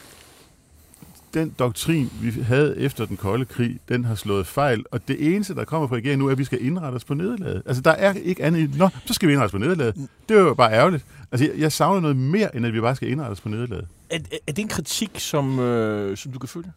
[1.36, 5.54] den doktrin, vi havde efter den kolde krig, den har slået fejl, og det eneste,
[5.54, 7.62] der kommer fra regeringen nu, er, at vi skal indrette os på nederlaget.
[7.66, 9.94] Altså, der er ikke andet nå, så skal vi indrette os på nederlaget.
[10.28, 11.04] Det er jo bare ærgerligt.
[11.32, 13.86] Altså, jeg, jeg savner noget mere, end at vi bare skal indrette os på nederlaget.
[14.10, 16.72] Er, er, er det en kritik, som, øh, som du kan følge?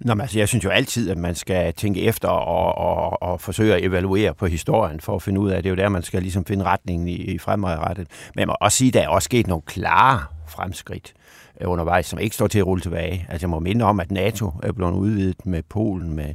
[0.00, 3.40] Nå, men altså, jeg synes jo altid, at man skal tænke efter og, og, og
[3.40, 5.88] forsøge at evaluere på historien for at finde ud af, at det er jo der,
[5.88, 8.06] man skal ligesom finde retningen i, i fremadrettet.
[8.34, 10.22] Men jeg må også sige, at der er også sket nogle klare
[10.52, 11.14] fremskridt
[11.60, 13.26] øh, undervejs, som ikke står til at rulle tilbage.
[13.28, 16.34] Altså jeg må minde om, at NATO er blevet udvidet med Polen, med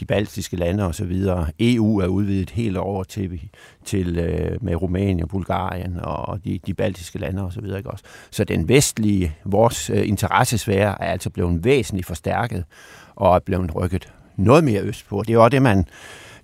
[0.00, 1.22] de baltiske lande osv.
[1.60, 3.40] EU er udvidet helt over til,
[3.84, 7.64] til øh, med Rumænien, Bulgarien og de, de baltiske lande osv.
[7.76, 8.04] Ikke også?
[8.30, 12.64] Så den vestlige, vores øh, interessesfære er altså blevet væsentligt forstærket
[13.16, 15.22] og er blevet rykket noget mere østpå.
[15.26, 15.88] Det er også det, man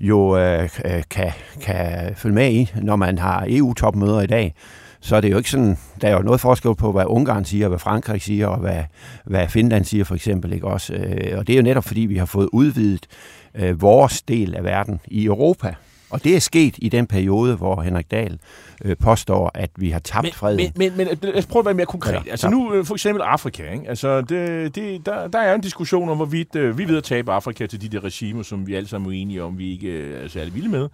[0.00, 0.68] jo øh,
[1.10, 4.54] kan, kan følge med i, når man har EU-topmøder i dag
[5.02, 7.68] så er det jo ikke sådan, der er jo noget forskel på, hvad Ungarn siger,
[7.68, 8.82] hvad Frankrig siger, og hvad,
[9.24, 10.52] hvad Finland siger for eksempel.
[10.52, 10.94] Ikke også?
[10.94, 13.06] Øh, og det er jo netop, fordi vi har fået udvidet
[13.54, 15.74] øh, vores del af verden i Europa.
[16.10, 18.38] Og det er sket i den periode, hvor Henrik Dahl
[18.84, 20.72] øh, påstår, at vi har tabt men, freden.
[20.76, 22.12] Men, men, men lad os prøve at være mere konkret.
[22.26, 23.72] Ja, altså nu øh, for eksempel Afrika.
[23.72, 23.88] Ikke?
[23.88, 27.04] Altså det, det, der, der er en diskussion om, hvorvidt øh, vi er ved at
[27.04, 29.88] tabe Afrika til de der regimer, som vi alle sammen er enige om, vi ikke
[29.88, 30.88] øh, er særlig vilde med.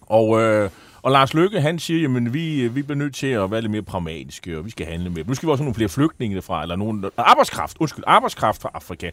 [0.00, 0.70] Og, øh,
[1.06, 3.82] og Lars Løkke, han siger, jamen vi, vi bliver nødt til at være lidt mere
[3.82, 5.24] pragmatiske, og vi skal handle med.
[5.24, 8.70] Nu skal vi også have nogle flere flygtninge fra, eller nogen arbejdskraft, undskyld, arbejdskraft fra
[8.74, 9.10] Afrika.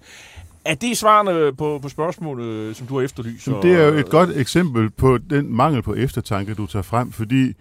[0.66, 3.46] Er det svarene på, på spørgsmålet, som du har efterlyst?
[3.46, 7.54] Det er jo et godt eksempel på den mangel på eftertanke, du tager frem, fordi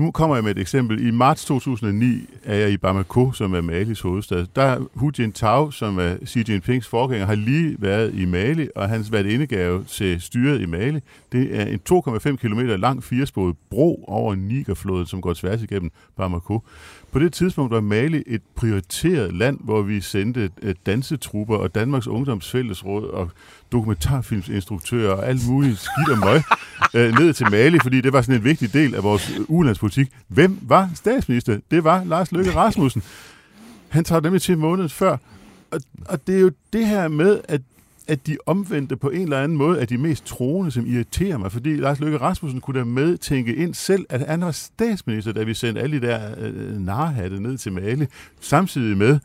[0.00, 1.06] nu kommer jeg med et eksempel.
[1.06, 4.46] I marts 2009 er jeg i Bamako, som er Malis hovedstad.
[4.56, 9.12] Der Hu Jintao, som er Xi Jinpings forgænger, har lige været i Mali, og hans
[9.12, 11.00] været indegave til styret i Mali,
[11.32, 16.62] det er en 2,5 km lang firesporet bro over Nigerfloden, som går tværs igennem Bamako.
[17.12, 22.06] På det tidspunkt var Mali et prioriteret land, hvor vi sendte øh, dansetrupper og Danmarks
[22.06, 23.30] Ungdomsfællesråd og
[23.72, 26.42] dokumentarfilmsinstruktører og alt muligt skidt og møg
[26.94, 30.08] øh, ned til Mali, fordi det var sådan en vigtig del af vores øh, ulandspolitik.
[30.28, 31.58] Hvem var statsminister?
[31.70, 33.02] Det var Lars Løkke Rasmussen.
[33.88, 35.16] Han tager nemlig til måneden før.
[35.70, 37.60] Og, og det er jo det her med, at
[38.10, 41.52] at de omvendte på en eller anden måde er de mest troende, som irriterer mig,
[41.52, 45.54] fordi Lars Løkke Rasmussen kunne da medtænke ind selv, at han var statsminister, da vi
[45.54, 48.06] sendte alle de der øh, narhatte ned til Mali,
[48.40, 49.18] samtidig med,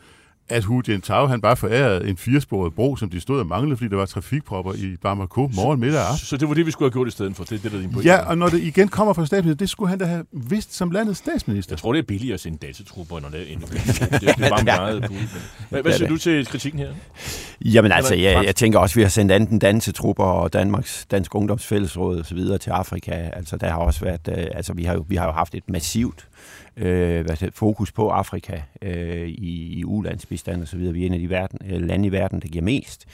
[0.49, 3.89] at Hu Jintao, han bare forærede en firesporet bro, som de stod og manglede, fordi
[3.89, 6.89] der var trafikpropper i Bamako morgen, middag og Så, så det var det, vi skulle
[6.89, 7.43] have gjort i stedet for.
[7.43, 9.99] Det, det der din Ja, og når det igen kommer fra statsminister, det skulle han
[9.99, 11.73] da have vidst som landets statsminister.
[11.73, 14.49] Jeg tror, det er billigere at sende datatrupper, når det er endnu det, det er
[14.55, 15.15] bare meget bud.
[15.69, 16.89] Hvad, hvad siger du til kritikken her?
[17.65, 21.35] Jamen altså, jeg, jeg tænker også, at vi har sendt anden dansetrupper og Danmarks Dansk
[21.35, 23.11] Ungdomsfællesråd og så videre til Afrika.
[23.11, 25.69] Altså, der har også været, øh, altså, vi har jo, vi har jo haft et
[25.69, 26.27] massivt
[26.77, 30.93] øh, hvad det, fokus på Afrika øh, i, i ulandsbistand og så videre.
[30.93, 33.05] Vi er en af de verden, øh, lande i verden, der giver mest.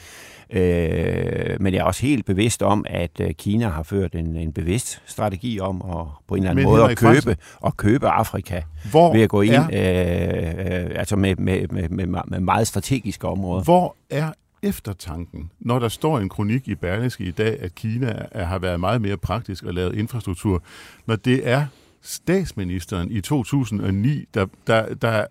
[0.50, 4.52] Øh, men jeg er også helt bevidst om, at øh, Kina har ført en, en
[4.52, 8.62] bevidst strategi om at på en eller anden men måde at købe, at købe Afrika
[8.90, 13.28] Hvor ved at gå ind øh, øh, altså med, med, med, med, med meget strategiske
[13.28, 13.64] områder.
[13.64, 18.58] Hvor er eftertanken, når der står en kronik i Berlingske i dag, at Kina har
[18.58, 20.62] været meget mere praktisk og lavet infrastruktur,
[21.06, 21.66] når det er
[22.02, 25.26] statsministeren i 2009, der, der, der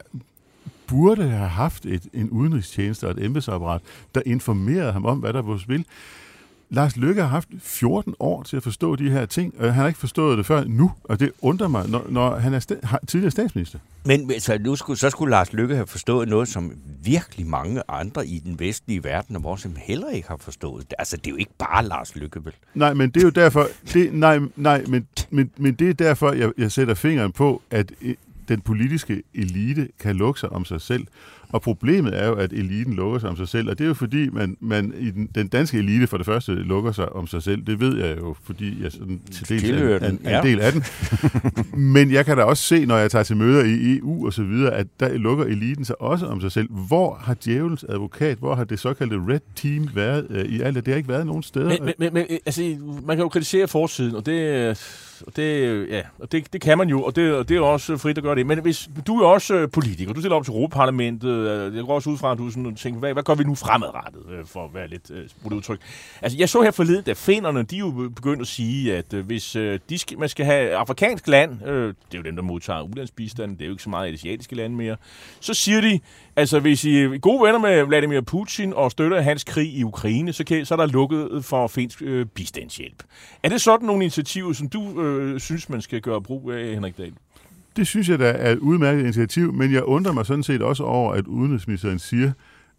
[0.87, 3.81] burde have haft et, en udenrigstjeneste og et embedsapparat,
[4.15, 5.85] der informerede ham om, hvad der var på spil.
[6.73, 9.87] Lars Løkke har haft 14 år til at forstå de her ting, og han har
[9.87, 12.99] ikke forstået det før nu, og det undrer mig, når, når han er sta- har,
[13.07, 13.79] tidligere statsminister.
[14.05, 16.71] Men så, nu skulle, så skulle Lars Løkke have forstået noget, som
[17.03, 20.93] virkelig mange andre i den vestlige verden og vores heller ikke har forstået.
[20.99, 22.53] Altså, det er jo ikke bare Lars Løkke, vel?
[22.73, 26.31] Nej, men det er jo derfor, det, nej, nej, men, men, men det er derfor,
[26.31, 28.15] jeg, jeg sætter fingeren på, at øh,
[28.47, 31.07] den politiske elite kan lukke sig om sig selv.
[31.53, 33.93] Og problemet er jo, at eliten lukker sig om sig selv, og det er jo
[33.93, 37.43] fordi, man, man i den, den danske elite for det første lukker sig om sig
[37.43, 37.61] selv.
[37.61, 40.83] Det ved jeg jo, fordi jeg sådan til dels er, er en del af den.
[41.93, 44.43] Men jeg kan da også se, når jeg tager til møder i EU og så
[44.43, 46.67] videre, at der lukker eliten sig også om sig selv.
[46.71, 50.87] Hvor har djævelens advokat, hvor har det såkaldte Red Team været uh, i alt det?
[50.87, 51.69] Har ikke været nogen steder.
[51.69, 52.75] Men, men, men altså,
[53.05, 54.69] man kan jo kritisere forsiden, og det,
[55.27, 57.97] og det, ja, og det, det kan man jo, og det, og det er også
[57.97, 58.45] frit at gøre det.
[58.45, 62.09] Men hvis du er også politiker, du stiller op til Europaparlamentet, Øh, jeg går også
[62.09, 64.73] ud fra, at du sådan tænker, hvad, hvad gør vi nu fremadrettet, øh, for at
[64.73, 65.11] være lidt
[65.45, 65.79] uh, udtryk.
[66.21, 69.55] Altså, jeg så her forleden, at finderne, de er jo begyndt at sige, at hvis
[69.55, 72.81] uh, de skal, man skal have afrikansk land, uh, det er jo dem, der modtager
[72.81, 74.95] ulandsbistand, det er jo ikke så meget asiatiske lande mere,
[75.39, 75.99] så siger de,
[76.35, 80.33] altså hvis I er gode venner med Vladimir Putin og støtter hans krig i Ukraine,
[80.33, 83.03] så, kan, så er der lukket for finsk uh, bistandshjælp.
[83.43, 86.97] Er det sådan nogle initiativer, som du uh, synes, man skal gøre brug af, Henrik
[86.97, 87.13] Dahl?
[87.75, 90.83] Det synes jeg da er et udmærket initiativ, men jeg undrer mig sådan set også
[90.83, 92.31] over, at udenrigsministeren siger,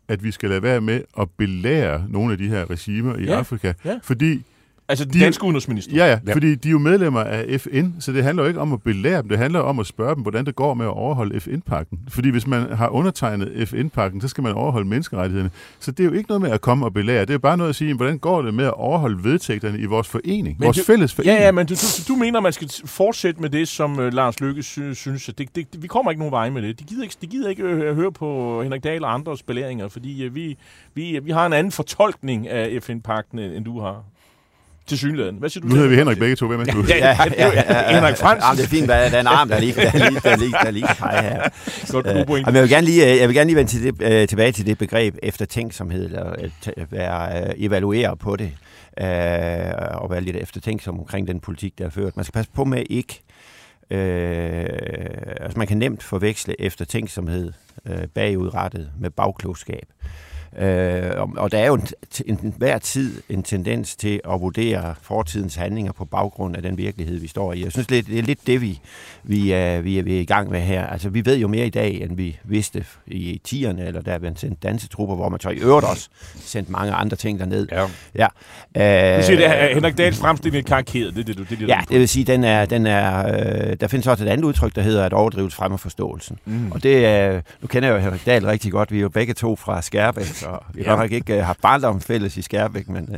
[0.08, 3.38] at vi skal lade være med at belære nogle af de her regimer i Ja,
[3.38, 3.72] Afrika.
[3.84, 3.98] ja.
[4.02, 4.42] Fordi
[4.88, 5.96] Altså den De- danske udenrigsminister?
[5.96, 8.60] Ja, ja, ja, fordi de er jo medlemmer af FN, så det handler jo ikke
[8.60, 10.90] om at belære dem, det handler om at spørge dem, hvordan det går med at
[10.92, 11.98] overholde FN-pakken.
[12.08, 15.50] Fordi hvis man har undertegnet FN-pakken, så skal man overholde menneskerettighederne.
[15.80, 17.68] Så det er jo ikke noget med at komme og belære, det er bare noget
[17.70, 20.84] at sige, hvordan går det med at overholde vedtægterne i vores forening, Men vores du-
[20.84, 21.38] fælles forening.
[21.38, 24.40] Ja, ja, men du, du, du mener, man skal fortsætte med det, som uh, Lars
[24.40, 26.78] Løkke sy- synes, at det, det, vi kommer ikke nogen vej med det.
[26.78, 30.26] De gider ikke, de gider ikke uh, høre på Henrik Dahl og andres belæringer, fordi
[30.26, 30.56] uh, vi,
[30.94, 34.04] vi, vi har en anden fortolkning af FN-pakten, end end du har.
[34.86, 35.36] Til synligheden.
[35.36, 35.98] Hvad siger du Nu hedder vi det?
[36.00, 36.84] Henrik begge to, hvem er du?
[36.88, 37.94] Ja, ja, ja, ja, ja.
[37.94, 38.42] Henrik Frans.
[38.44, 40.20] Jamen, det er fint, hvad der er en arm, der er lige, der er lige,
[40.20, 41.48] der er lige, der er lige hej her.
[41.92, 44.02] Godt, Øh, jamen, jeg vil gerne lige, øh, jeg vil gerne lige vende til det,
[44.02, 46.34] øh, tilbage til det begreb eftertænksomhed, eller
[46.76, 48.50] øh, være, evaluere på det,
[49.00, 49.06] øh,
[49.94, 52.16] og være lidt eftertænksom omkring den politik, der er ført.
[52.16, 53.20] Man skal passe på med ikke,
[53.90, 54.66] øh,
[55.40, 57.52] altså man kan nemt forveksle eftertænksomhed
[57.88, 59.86] øh, bagudrettet med bagklogskab.
[60.04, 60.08] Øh,
[61.16, 61.86] og, og der er jo en,
[62.26, 67.18] en, hver tid en tendens til at vurdere fortidens handlinger på baggrund af den virkelighed,
[67.18, 67.62] vi står i.
[67.64, 68.80] Jeg synes, det er lidt det, vi,
[69.22, 70.86] vi, er, vi, er, vi er i gang med her.
[70.86, 74.32] Altså, vi ved jo mere i dag, end vi vidste i 10'erne, eller der er
[74.36, 76.08] sendt dansetrupper, hvor man så i øvrigt også
[76.40, 77.68] sendt mange andre ting derned.
[77.72, 77.86] Ja.
[78.14, 79.12] ja.
[79.14, 81.14] Øh, du siger, det er Henrik Dahls fremstilling er karikeret.
[81.14, 83.86] Det, det, det, det, det, ja, det vil sige, den er, den er, øh, der
[83.86, 86.38] findes også et andet udtryk, der hedder, at overdrives fremmer forståelsen.
[86.44, 86.72] Mm.
[86.72, 88.92] Og det er, nu kender jeg jo Henrik Dahl rigtig godt.
[88.92, 92.00] Vi er jo begge to fra Skærbæk, så vi har nok ikke uh, haft barndom
[92.00, 93.16] fælles i Skærbæk, men, uh,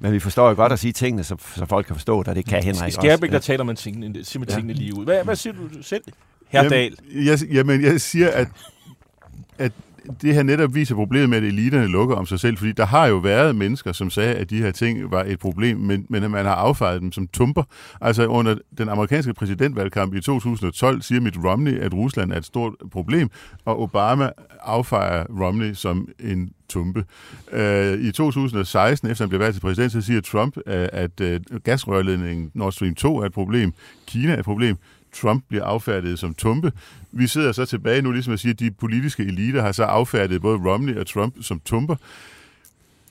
[0.00, 2.34] men vi forstår jo godt at sige tingene, så, så folk kan forstå det, og
[2.34, 2.86] det kan Henrik også.
[2.86, 5.04] I Skærbæk, der taler man tingene, simpelthen tingene lige ud.
[5.04, 6.02] Hvad, hvad siger du selv,
[6.48, 6.96] herr Dahl?
[7.14, 8.48] Jeg, jamen, jeg siger, at,
[9.58, 9.72] at
[10.22, 13.06] det her netop viser problemet med, at eliterne lukker om sig selv, fordi der har
[13.06, 16.30] jo været mennesker, som sagde, at de her ting var et problem, men, men at
[16.30, 17.62] man har affejet dem som tumper.
[18.00, 22.74] Altså under den amerikanske præsidentvalgkamp i 2012 siger Mitt Romney, at Rusland er et stort
[22.90, 23.30] problem,
[23.64, 24.30] og Obama
[24.60, 27.04] affejer Romney som en tumpe.
[27.52, 31.42] Øh, I 2016, efter han blev valgt til præsident, så siger Trump, øh, at, at
[31.64, 33.72] gasrørledningen Nord Stream 2 er et problem,
[34.06, 34.76] Kina er et problem,
[35.12, 36.72] Trump bliver affærdet som tumpe.
[37.12, 40.42] Vi sidder så tilbage nu, ligesom at sige, at de politiske eliter har så affærdet
[40.42, 41.96] både Romney og Trump som tumper.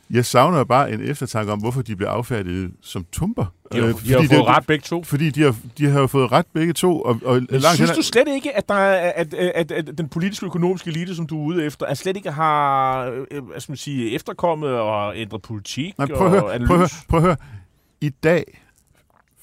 [0.09, 3.45] Jeg savner bare en eftertanke om, hvorfor de bliver affærdet som tumper.
[3.73, 5.03] De har, øh, de har fået det, ret begge to.
[5.03, 7.01] Fordi de har, de har fået ret begge to.
[7.01, 10.45] Og, og langt synes du slet ikke, at, der er, at, at, at, den politiske
[10.45, 13.77] økonomiske elite, som du er ude efter, at slet ikke har øh, hvad skal man
[13.77, 17.37] sige, efterkommet og ændret politik Nej, prøv at høre, Prøv at høre, prøv at høre.
[18.01, 18.61] I dag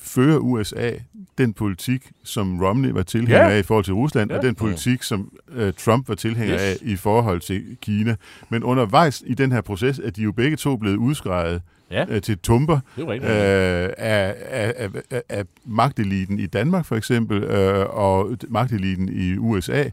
[0.05, 0.91] fører USA
[1.39, 3.55] den politik, som Romney var tilhænger ja.
[3.55, 4.37] af i forhold til Rusland, ja.
[4.37, 6.63] og den politik, som uh, Trump var tilhænger yes.
[6.63, 8.17] af i forhold til Kina.
[8.49, 12.15] Men undervejs i den her proces er de jo begge to blevet udskrejet ja.
[12.15, 18.37] uh, til tumper uh, af, af, af, af magteliten i Danmark for eksempel, uh, og
[18.49, 19.85] magteliten i USA.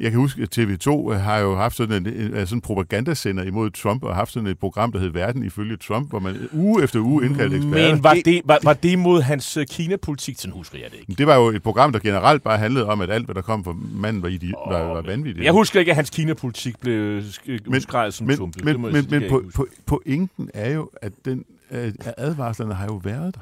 [0.00, 4.02] Jeg kan huske, at TV2 har jo haft sådan en, sådan en propagandasender imod Trump,
[4.04, 7.26] og haft sådan et program, der hed Verden ifølge Trump, hvor man uge efter uge
[7.26, 7.94] indkaldte eksperter.
[7.94, 11.14] Men var det, var, var det mod hans øh, Kina-politik, sådan husker jeg det ikke?
[11.18, 13.64] Det var jo et program, der generelt bare handlede om, at alt, hvad der kom
[13.64, 15.44] fra manden, var, idi- oh, var, var vanvittigt.
[15.44, 17.22] Jeg husker ikke, at hans Kina-politik blev
[17.66, 18.64] udskrevet som men, tumpe.
[18.64, 23.00] Men, men, men, men på, på, pointen er jo, at den, at advarslerne har jo
[23.04, 23.40] været der.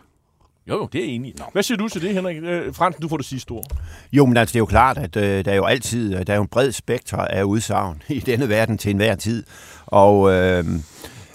[0.68, 1.34] Jo, jo, det er enig.
[1.52, 2.36] Hvad siger du til det, Henrik?
[2.42, 3.66] Øh, Frans, du får det sidste ord.
[4.12, 6.32] Jo, men altså, det er jo klart, at øh, der er jo altid øh, der
[6.32, 9.44] er jo en bred spektr af udsagn i denne verden til enhver tid.
[9.86, 10.64] Og øh,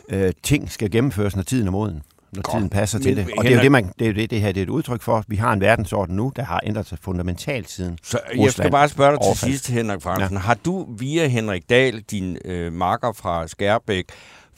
[0.10, 2.02] øh, ting skal gennemføres, når tiden er moden
[2.32, 2.58] når Godt.
[2.58, 3.28] tiden passer men, til det.
[3.38, 5.02] Og det er jo det, man, det, er det, det her det er et udtryk
[5.02, 5.24] for.
[5.28, 8.72] Vi har en verdensorden nu, der har ændret sig fundamentalt siden Så Rusland jeg skal
[8.72, 9.52] bare spørge dig overfald.
[9.52, 10.38] til sidst, Henrik Fransen.
[10.38, 10.42] Ja.
[10.42, 14.06] Har du via Henrik Dahl, din øh, makker fra Skærbæk,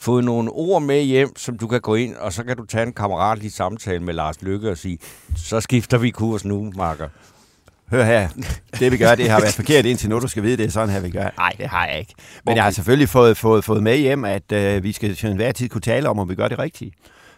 [0.02, 2.86] fået nogle ord med hjem, som du kan gå ind, og så kan du tage
[2.86, 4.98] en kammeratlig samtale med Lars Lykke og sige,
[5.36, 7.08] så skifter vi kurs nu, Marker.
[7.90, 8.28] Hør her,
[8.80, 10.88] det vi gør, det har været forkert indtil nu, du skal vide, det er sådan
[10.88, 11.28] her, vi gør.
[11.38, 12.14] Nej, det har jeg ikke.
[12.16, 12.56] Men okay.
[12.56, 15.68] jeg har selvfølgelig fået, fået, fået med hjem, at øh, vi skal til enhver tid
[15.68, 16.94] kunne tale om, om vi gør det rigtigt.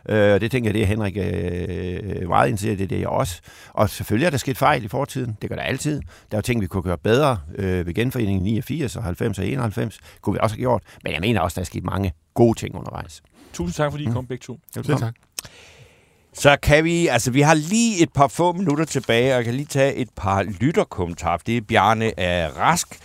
[0.09, 3.41] Øh, og det tænker jeg, det er Henrik øh, meget indsat det er jeg også.
[3.73, 5.37] Og selvfølgelig er der sket fejl i fortiden.
[5.43, 6.01] Det gør der altid.
[6.01, 9.47] Der er jo ting, vi kunne gøre bedre øh, ved genforeningen 89 og 90 og
[9.47, 9.99] 91.
[10.21, 10.83] Kunne vi også have gjort.
[11.05, 13.23] Men jeg mener også, der er sket mange gode ting undervejs.
[13.53, 14.13] Tusind tak, fordi I mm.
[14.13, 14.59] kom begge to.
[14.75, 15.15] Selv tak.
[16.33, 19.55] Så kan vi, altså vi har lige et par få minutter tilbage, og jeg kan
[19.55, 21.39] lige tage et par lytterkommentarer.
[21.47, 22.99] Det er Bjarne af Rask,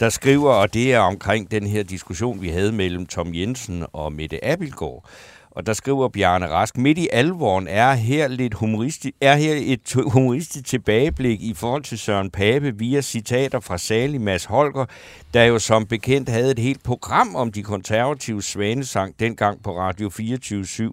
[0.00, 4.12] der skriver, og det er omkring den her diskussion, vi havde mellem Tom Jensen og
[4.12, 5.04] Mette Abelgaard.
[5.56, 9.92] Og der skriver Bjarne Rask, midt i alvoren er her, lidt humoristisk, er her et
[10.06, 14.84] humoristisk tilbageblik i forhold til Søren Pape via citater fra Sali Mads Holger,
[15.34, 20.10] der jo som bekendt havde et helt program om de konservative svanesang dengang på Radio
[20.10, 20.90] 24 /7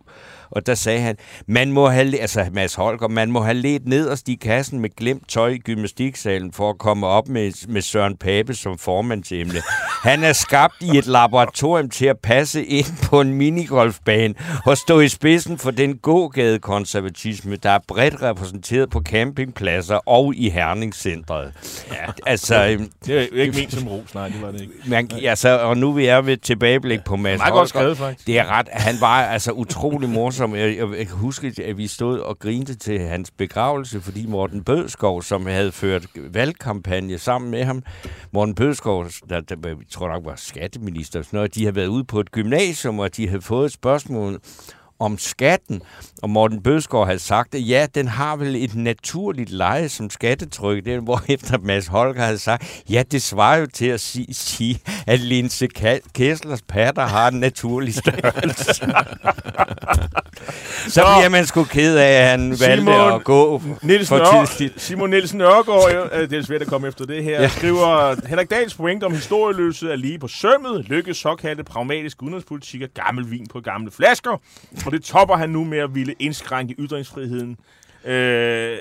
[0.51, 1.15] og der sagde han,
[1.47, 5.29] man må have, altså Mads Holger, man må have let nederst i kassen med glemt
[5.29, 9.61] tøj i gymnastiksalen for at komme op med, med Søren Pape som formandsemne.
[10.03, 14.33] Han er skabt i et laboratorium til at passe ind på en minigolfbane
[14.65, 20.49] og stå i spidsen for den gågade-konservatisme, der er bredt repræsenteret på campingpladser og i
[20.49, 21.53] Herningscentret.
[21.91, 24.73] Ja, altså, øhm, det er ikke ment som ros, nej, det var det ikke.
[24.87, 27.55] Man, altså, og nu vi er ved tilbageblik på Mads Holger.
[27.55, 28.27] Godt skrevet, faktisk.
[28.27, 30.55] Det er ret, han var altså utrolig morsom morsom.
[30.55, 34.63] Jeg, jeg, jeg kan huske, at vi stod og grinte til hans begravelse, fordi Morten
[34.63, 37.83] Bødskov, som havde ført valgkampagne sammen med ham,
[38.31, 42.03] Morten Bødskov, der, der jeg tror nok var skatteminister, sådan noget, de havde været ude
[42.03, 44.39] på et gymnasium, og de havde fået et spørgsmål
[44.99, 45.81] om skatten,
[46.21, 50.85] og Morten Bødskov havde sagt, at ja, den har vel et naturligt leje som skattetryk,
[50.85, 54.79] det hvor efter Mads Holger havde sagt, ja, det svarer jo til at sige, sige
[55.07, 55.67] at Linse
[56.13, 58.73] Kesslers patter har en naturlig størrelse.
[60.87, 64.81] Så bliver man sgu ked af, at han Simon valgte at gå Nielsen for tidligt.
[64.81, 67.47] Simon Nielsen Ørgaard, det er svært at komme efter det her, ja.
[67.47, 72.89] skriver, Henrik Dahls pointe om historieløse er lige på sømmet, lykkes såkaldte pragmatisk udenrigspolitik og
[73.05, 74.41] gammel vin på gamle flasker,
[74.89, 77.57] og det topper han nu med at ville indskrænke ytringsfriheden.
[78.05, 78.77] Øh,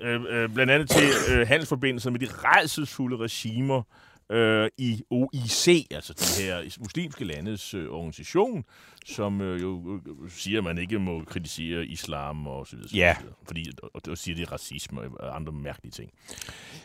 [0.00, 3.82] øh, øh, blandt andet til øh, handelsforbindelser med de redselsfulde regimer,
[4.30, 8.64] øh, i OIC, altså den her muslimske landes øh, organisation,
[9.06, 12.90] som øh, jo øh, siger, at man ikke må kritisere islam og så videre.
[12.94, 13.14] Ja.
[13.14, 16.10] Så videre, fordi, og det siger, det er racisme og andre mærkelige ting.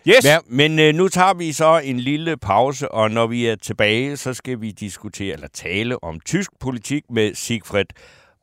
[0.07, 0.25] Yes!
[0.25, 4.17] Ja, men øh, nu tager vi så en lille pause, og når vi er tilbage,
[4.17, 7.85] så skal vi diskutere eller tale om tysk politik med Sigfred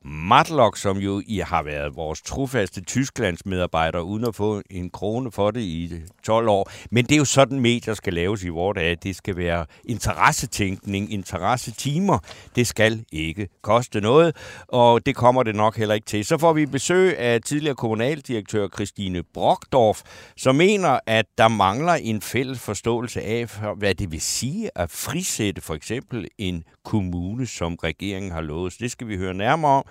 [0.05, 5.31] Matlock, som jo I har været vores trofaste Tysklands medarbejder, uden at få en krone
[5.31, 6.71] for det i 12 år.
[6.91, 8.97] Men det er jo sådan, medier skal laves i vores dag.
[9.03, 12.19] Det skal være interessetænkning, interessetimer.
[12.55, 14.35] Det skal ikke koste noget,
[14.67, 16.25] og det kommer det nok heller ikke til.
[16.25, 20.01] Så får vi besøg af tidligere kommunaldirektør Christine Brockdorf,
[20.37, 23.47] som mener, at der mangler en fælles forståelse af,
[23.77, 28.75] hvad det vil sige at frisætte for eksempel en kommune, som regeringen har lovet.
[28.79, 29.85] Det skal vi høre nærmere om.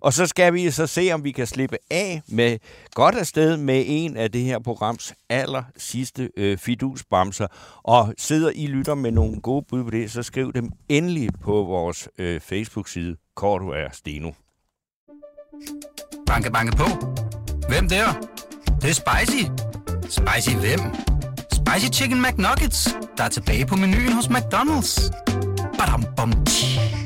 [0.00, 2.58] Og så skal vi så se, om vi kan slippe af med
[2.94, 7.46] godt afsted med en af det her programs aller sidste øh, fidusbamser.
[7.82, 11.52] Og sidder I lytter med nogle gode bud på det, så skriv dem endelig på
[11.52, 13.16] vores øh, Facebook-side.
[13.36, 14.30] Korto er Steno.
[16.26, 16.84] Banke, banke på.
[17.68, 18.12] Hvem der?
[18.66, 19.44] Det, det er spicy.
[20.02, 20.80] Spicy hvem?
[21.52, 25.10] Spicy Chicken McNuggets, der er tilbage på menuen hos McDonald's.
[25.78, 26.97] Badum, bom, tji.